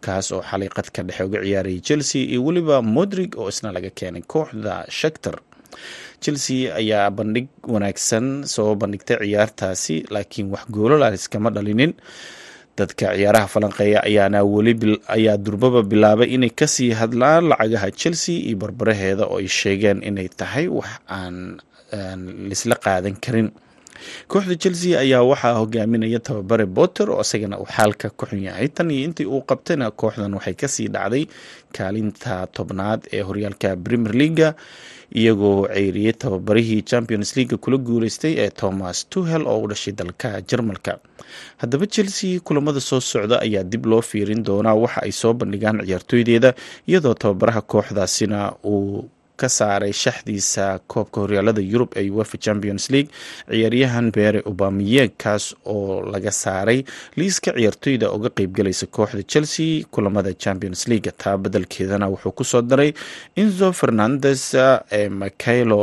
kaas 0.06 0.32
oo 0.36 0.42
xalay 0.50 0.70
qadka 0.78 1.00
dhexe 1.08 1.24
uga 1.28 1.40
ciyaarayay 1.46 1.80
chelsea 1.88 2.22
iyo 2.32 2.40
weliba 2.48 2.82
modrig 2.82 3.32
oo 3.42 3.48
isna 3.54 3.67
laga 3.76 3.90
keenay 3.98 4.24
kooxda 4.34 4.74
shakter 5.00 5.36
chelsea 6.24 6.74
ayaa 6.82 7.10
bandhig 7.18 7.48
wanaagsan 7.74 8.26
soo 8.54 8.72
bandhigtay 8.82 9.18
ciyaartaasi 9.24 9.96
laakiin 10.14 10.48
wax 10.54 10.64
goololaas 10.76 11.24
kama 11.34 11.50
dhalinin. 11.56 11.94
Dadka 12.78 13.06
ciyaaraha 13.18 13.48
falanqeeya 13.54 14.00
ayaana 14.10 14.40
weli 14.54 14.74
ayaa 15.16 15.38
durbaba 15.46 15.82
bilaabay 15.92 16.30
inay 16.36 16.52
ka 16.60 16.68
sii 16.74 16.92
hadlaan 17.00 17.44
lacagaha 17.52 17.90
chelsea 18.02 18.38
iyo 18.48 18.58
barbaraheeda 18.62 19.24
oo 19.26 19.38
ay 19.42 19.48
sheegeen 19.60 20.00
inay 20.10 20.30
tahay 20.40 20.68
wax 20.78 20.90
aan 21.18 21.36
laisla 22.50 22.76
qaadan 22.86 23.16
karin 23.24 23.50
kooxda 24.32 24.56
chelsea 24.56 25.00
ayaa 25.00 25.24
waxaa 25.32 25.54
hogaaminaya 25.62 26.20
tababare 26.20 26.66
botter 26.66 27.10
oo 27.12 27.22
isagana 27.22 27.60
uu 27.60 27.66
xaalka 27.76 28.10
ku 28.10 28.26
xun 28.30 28.44
yahay. 28.48 28.68
Tan 28.76 28.92
iyo 28.92 29.04
intii 29.08 29.26
uu 29.26 29.42
qabtayna 29.50 29.92
kooxdan 29.92 30.34
waxay 30.38 30.54
ka 30.62 30.68
sii 30.68 30.88
dhacday 30.96 31.26
kaalinta 31.78 32.48
tobnaad 32.56 33.02
ee 33.14 33.22
horyaalka 33.22 33.76
premier 33.86 34.14
leaga 34.16 34.50
iyagoo 35.20 35.68
ceyriyey 35.74 36.14
tababarihii 36.14 36.82
champions 36.82 37.36
leaga 37.38 37.58
kula 37.58 37.78
guuleystay 37.78 38.34
ee 38.44 38.50
thomas 38.50 38.98
tuhel 39.10 39.44
oo 39.48 39.60
u 39.64 39.68
dhashay 39.68 39.94
dalka 39.94 40.42
jarmalka. 40.50 41.00
Haddaba 41.58 41.86
chelsea 41.88 42.40
kulamada 42.40 42.80
soo 42.80 43.00
socda 43.00 43.40
ayaa 43.42 43.64
dib 43.64 43.86
loo 43.86 44.02
fiirin 44.02 44.44
doonaa 44.44 44.74
waxa 44.84 45.02
ay 45.08 45.12
soo 45.12 45.34
bandhigaan 45.34 45.80
ciyaartooydeeda 45.86 46.54
iyadoo 46.88 47.14
tababaraha 47.14 47.62
kooxdaasina 47.62 48.40
uu 48.64 49.10
ka 49.42 49.48
saaray 49.58 49.94
shaxdiisa 50.04 50.66
koobka 50.92 51.18
horyaalada 51.24 51.62
yurub 51.72 51.92
ee 52.02 52.10
uefa 52.18 52.38
champions 52.46 52.86
league 52.94 53.12
ciyaaryahan 53.52 54.08
beere 54.18 54.40
obamiyeg 54.52 55.12
kaas 55.24 55.46
oo 55.76 56.02
laga 56.14 56.32
saaray 56.44 56.80
liiska 57.20 57.52
ciyaartooyda 57.58 58.08
uga 58.18 58.30
qeybgalaysa 58.38 58.86
kooxda 58.98 59.24
chelsea 59.34 59.72
kulamada 59.94 60.34
champions 60.44 60.82
league 60.92 61.12
taa 61.24 61.38
bedelkeedana 61.44 62.08
wuxuu 62.14 62.32
ku 62.40 62.44
soo 62.52 62.62
daray 62.72 62.92
inzo 63.44 63.70
fernandes 63.82 64.44
michaelo 65.22 65.82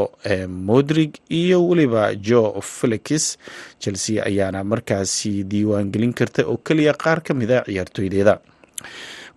modrig 0.70 1.12
iyo 1.40 1.58
weliba 1.68 2.14
jo 2.28 2.42
felix. 2.60 3.38
Chelsea 3.78 4.24
ayaana 4.28 4.64
markaasi 4.64 5.44
diiwaangelin 5.50 6.12
karta 6.18 6.42
oo 6.50 6.56
keliya 6.66 6.92
qaar 7.02 7.20
ka 7.26 7.32
mid 7.40 7.50
a 7.50 7.60
ciyaartooydeeda 7.68 8.34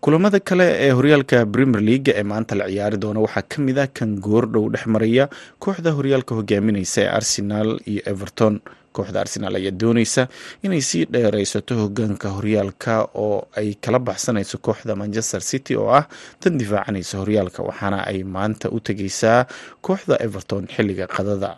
kulamada 0.03 0.39
kale 0.39 0.65
ee 0.85 0.91
horyaalka 0.97 1.45
premier 1.53 1.81
leaga 1.89 2.11
ee 2.19 2.23
maanta 2.31 2.53
la 2.59 2.65
ciyaari 2.71 2.97
doona 3.03 3.19
waxaa 3.25 3.45
ka 3.51 3.57
mid 3.67 3.77
ah 3.83 3.87
kan 3.97 4.11
goordhow 4.27 4.65
dhex 4.73 4.85
maraya 4.95 5.25
kooxda 5.63 5.91
horyaalka 5.97 6.31
hogaamineysa 6.39 6.99
ee 7.05 7.09
arsenal 7.19 7.69
iyo 7.91 8.01
everton. 8.13 8.55
Kooxda 8.97 9.19
arsenal 9.23 9.55
ayaa 9.59 9.71
dooneysa 9.81 10.23
inay 10.65 10.81
sii 10.89 11.05
dheereysato 11.13 11.73
hogaanka 11.81 12.27
horyaalka 12.37 12.93
oo 13.25 13.37
ay 13.59 13.69
kala 13.83 13.99
baxsanayso 14.07 14.57
kooxda 14.67 14.93
manchester 15.01 15.41
city 15.49 15.73
oo 15.81 15.89
ah 15.99 16.05
tan 16.41 16.57
difaacanaysa 16.61 17.15
horyaalka 17.21 17.61
waxaana 17.69 17.99
ay 18.11 18.19
maanta 18.35 18.69
u 18.75 18.79
tegeysaa 18.87 19.39
kooxda 19.85 20.15
everton 20.25 20.63
xilliga 20.75 21.05
qadada 21.15 21.51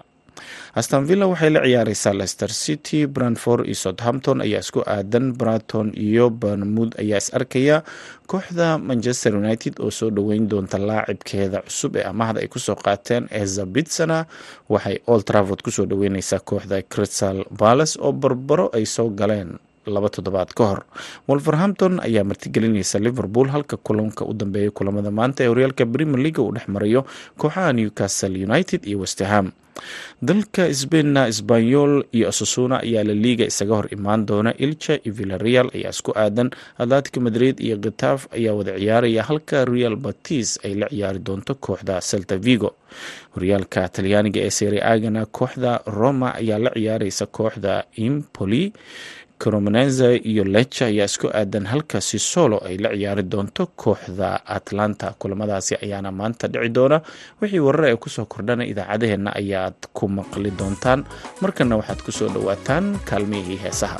aston 0.80 1.06
villa 1.10 1.26
waxay 1.32 1.50
la 1.56 1.62
ciyaareysaa 1.66 2.14
leicester 2.20 2.50
city 2.50 3.08
brandford 3.08 3.66
iyo 3.66 3.76
southampton 3.76 4.42
ayaa 4.42 4.60
isku 4.66 4.82
aadan. 4.86 5.26
Braton 5.40 5.88
iyo 6.08 6.30
barnmouth 6.30 6.94
ayaa 7.00 7.18
is 7.18 7.30
arkaya 7.34 7.84
kooxda 8.28 8.78
manchester 8.78 9.36
united 9.36 9.74
oo 9.80 9.92
soo 9.92 10.10
dhoweyn 10.10 10.50
doonta 10.52 10.78
laacibkeeda 10.78 11.62
cusub 11.68 11.96
ee 11.96 12.04
amahda 12.12 12.40
ay 12.44 12.48
ku 12.48 12.60
soo 12.60 12.76
qaateen. 12.76 13.28
Ezabitsana 13.42 14.26
waxay 14.70 14.98
old 15.08 15.24
travord 15.30 15.62
ku 15.66 15.72
soo 15.72 15.86
dhoweyneysaa 15.92 16.40
kooxda 16.50 16.82
crystal 16.94 17.46
palace 17.62 17.94
oo 18.02 18.12
barbaro 18.12 18.70
ay 18.78 18.86
soo 18.86 19.10
galeen 19.10 19.58
laba 19.90 20.10
toddobaad 20.10 20.52
ka 20.58 20.64
hor. 20.70 20.82
Wolverhampton 21.28 22.00
ayaa 22.08 22.24
martigelinaysa 22.24 23.00
liverpool 23.00 23.48
halka 23.56 23.78
kulanka 23.78 24.26
u 24.26 24.34
dambeeya 24.34 24.72
kulamada 24.72 25.12
maanta 25.12 25.44
ee 25.44 25.48
horyaalka 25.52 25.86
premier 25.86 26.20
leaga 26.24 26.42
uu 26.42 26.52
dhex 26.56 26.68
marayo 26.68 27.06
kooxaha 27.38 27.74
newcastle 27.74 28.36
united 28.48 28.82
iyo 28.90 29.00
westerham 29.00 29.52
dalka 30.22 30.74
sbainna 30.74 31.32
sbanyol 31.32 32.04
iyo 32.12 32.30
asasuna 32.30 32.80
ayaa 32.84 33.04
la 33.04 33.14
liiga 33.14 33.46
isaga 33.52 33.76
hor 33.76 33.88
imaan 33.96 34.26
doona. 34.26 34.52
Ilja 34.58 35.00
iyo 35.04 35.14
villareal 35.14 35.68
ayaa 35.76 35.90
isku 35.96 36.12
aadan. 36.16 36.50
Atletico 36.78 37.20
madrid 37.24 37.60
iyo 37.60 37.78
khitaf 37.80 38.28
ayaa 38.36 38.54
wada 38.54 38.76
ciyaaraya 38.80 39.24
halka 39.24 39.66
real 39.66 39.96
batis 39.96 40.60
ay 40.66 40.74
la 40.82 40.88
ciyaari 40.92 41.20
doonto 41.20 41.56
kooxda 41.56 42.02
celta 42.10 42.36
vigo. 42.38 42.72
Horyaalka 43.36 43.82
talyaaniga 43.96 44.42
ee 44.42 44.50
seri 44.60 44.80
agana 44.94 45.26
kooxda 45.26 45.72
roma 46.00 46.30
ayaa 46.42 46.60
la 46.66 46.72
ciyaareysa 46.76 47.26
kooxda 47.38 47.74
impoli 48.06 48.74
cromonenza 49.44 50.08
iyo 50.32 50.44
lecha 50.56 50.84
ayaa 50.92 51.08
isku 51.12 51.28
aadan 51.40 51.66
halkaasi 51.72 52.18
solo 52.32 52.58
ay 52.68 52.76
la 52.84 52.90
ciyaari 52.96 53.24
doonto 53.32 53.64
kooxda 53.82 54.30
atlanta. 54.58 55.08
Kulamadaasi 55.22 55.74
ayaana 55.84 56.12
maanta 56.20 56.46
dhici 56.54 56.70
doona. 56.78 56.98
Wixii 57.42 57.64
warar 57.68 57.86
ee 57.92 57.98
ku 58.04 58.10
soo 58.16 58.26
kordhana 58.34 58.64
idaacadaheenna 58.72 59.32
ayaad 59.42 59.78
ku 59.98 60.04
maqli 60.18 60.52
doontaan. 60.60 61.00
Markana 61.42 61.74
waxaad 61.80 62.00
ku 62.06 62.12
soo 62.18 62.30
dhowaataan 62.36 62.86
kaalmihii 63.10 63.60
heesaha 63.64 64.00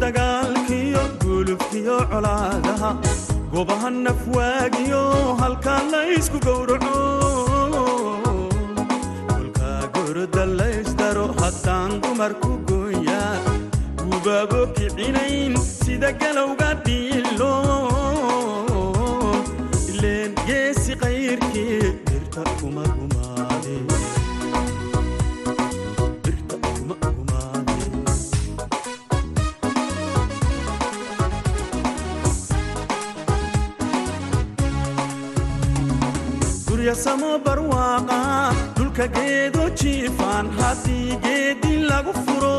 dagaalkiyo 0.00 1.02
gulubkiyo 1.20 1.98
colaadaha. 2.10 2.90
Gobaha 3.52 3.90
nafwaagiyo 3.90 5.02
halkaa 5.40 5.82
laysku 5.92 6.38
gowraco 6.46 7.47
dhulkaa 10.18 10.36
goroda 10.36 10.44
laysdaro 10.58 11.26
haddaan 11.40 12.00
dumarku 12.02 12.50
gooya 12.68 13.22
gubaabo 14.02 14.60
kicinayn 14.76 15.54
sida 15.56 16.10
galowga 16.20 16.70
dhiilo 16.84 17.52
ileen 19.92 20.34
geesi 20.46 20.94
qayrkii 21.02 21.78
birta 22.06 22.42
kuma 22.60 22.84
gumaade. 22.96 23.76
Guryasamo 36.66 37.30
barwaaqa 37.44 38.18
dhulka 38.98 39.06
geedo 39.14 39.64
jiifaan 39.80 40.48
haddii 40.58 41.18
geedi 41.24 41.72
lagu 41.90 42.12
furo. 42.26 42.54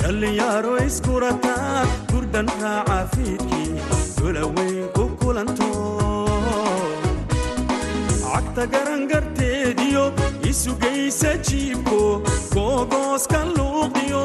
Dhallinyaro 0.00 0.74
iskurataa 0.86 1.84
gurdan 2.10 2.48
raaca 2.62 2.98
fiidkii 3.14 3.70
dolaweyn 4.18 4.88
ku 4.96 5.04
kulanto. 5.20 5.70
Cagta 8.26 8.66
garangarteediyo 8.74 10.04
isugaysa 10.50 11.32
jiibko 11.48 12.00
googooska 12.54 13.40
luuqiyo. 13.56 14.24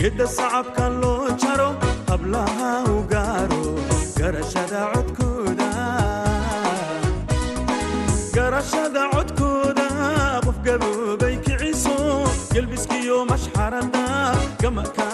Gedda 0.00 0.26
sacabka 0.38 0.88
loo 1.02 1.30
jaro 1.44 1.70
hablaha 2.08 2.72
u 2.94 2.98
gaaro 3.12 3.62
garashada 4.18 4.82
codkooda 4.94 5.25
gelbiskiyo 13.06 13.24
mashxarada 13.30 14.34
gamaka 14.60 15.06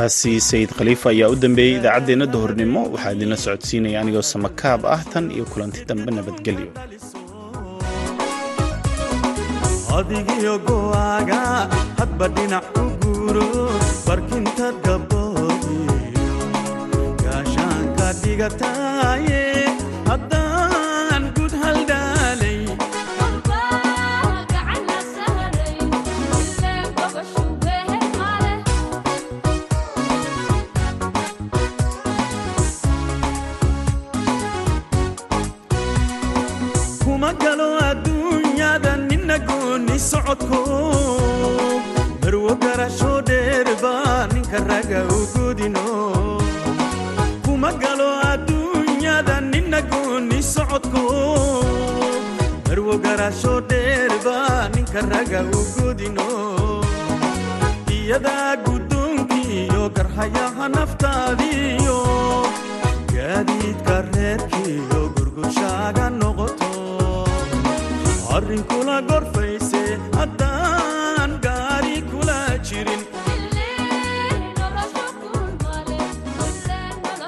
codkaasi 0.00 0.32
sayid 0.40 0.70
khaliifa 0.78 1.08
ayaa 1.12 1.28
u 1.32 1.36
dambeeyey 1.42 1.76
idaacaddeenna 1.78 2.26
duhurnimo. 2.34 2.80
Waxaa 2.92 3.12
idinla 3.16 3.36
socodsiinaya 3.44 4.00
anigoo 4.02 4.24
samakaab 4.32 4.80
ah 4.94 5.02
tan 5.12 5.24
iyo 5.36 5.44
kulanti 5.52 5.80
dambe 5.88 6.10
nabadgelyo 6.16 6.68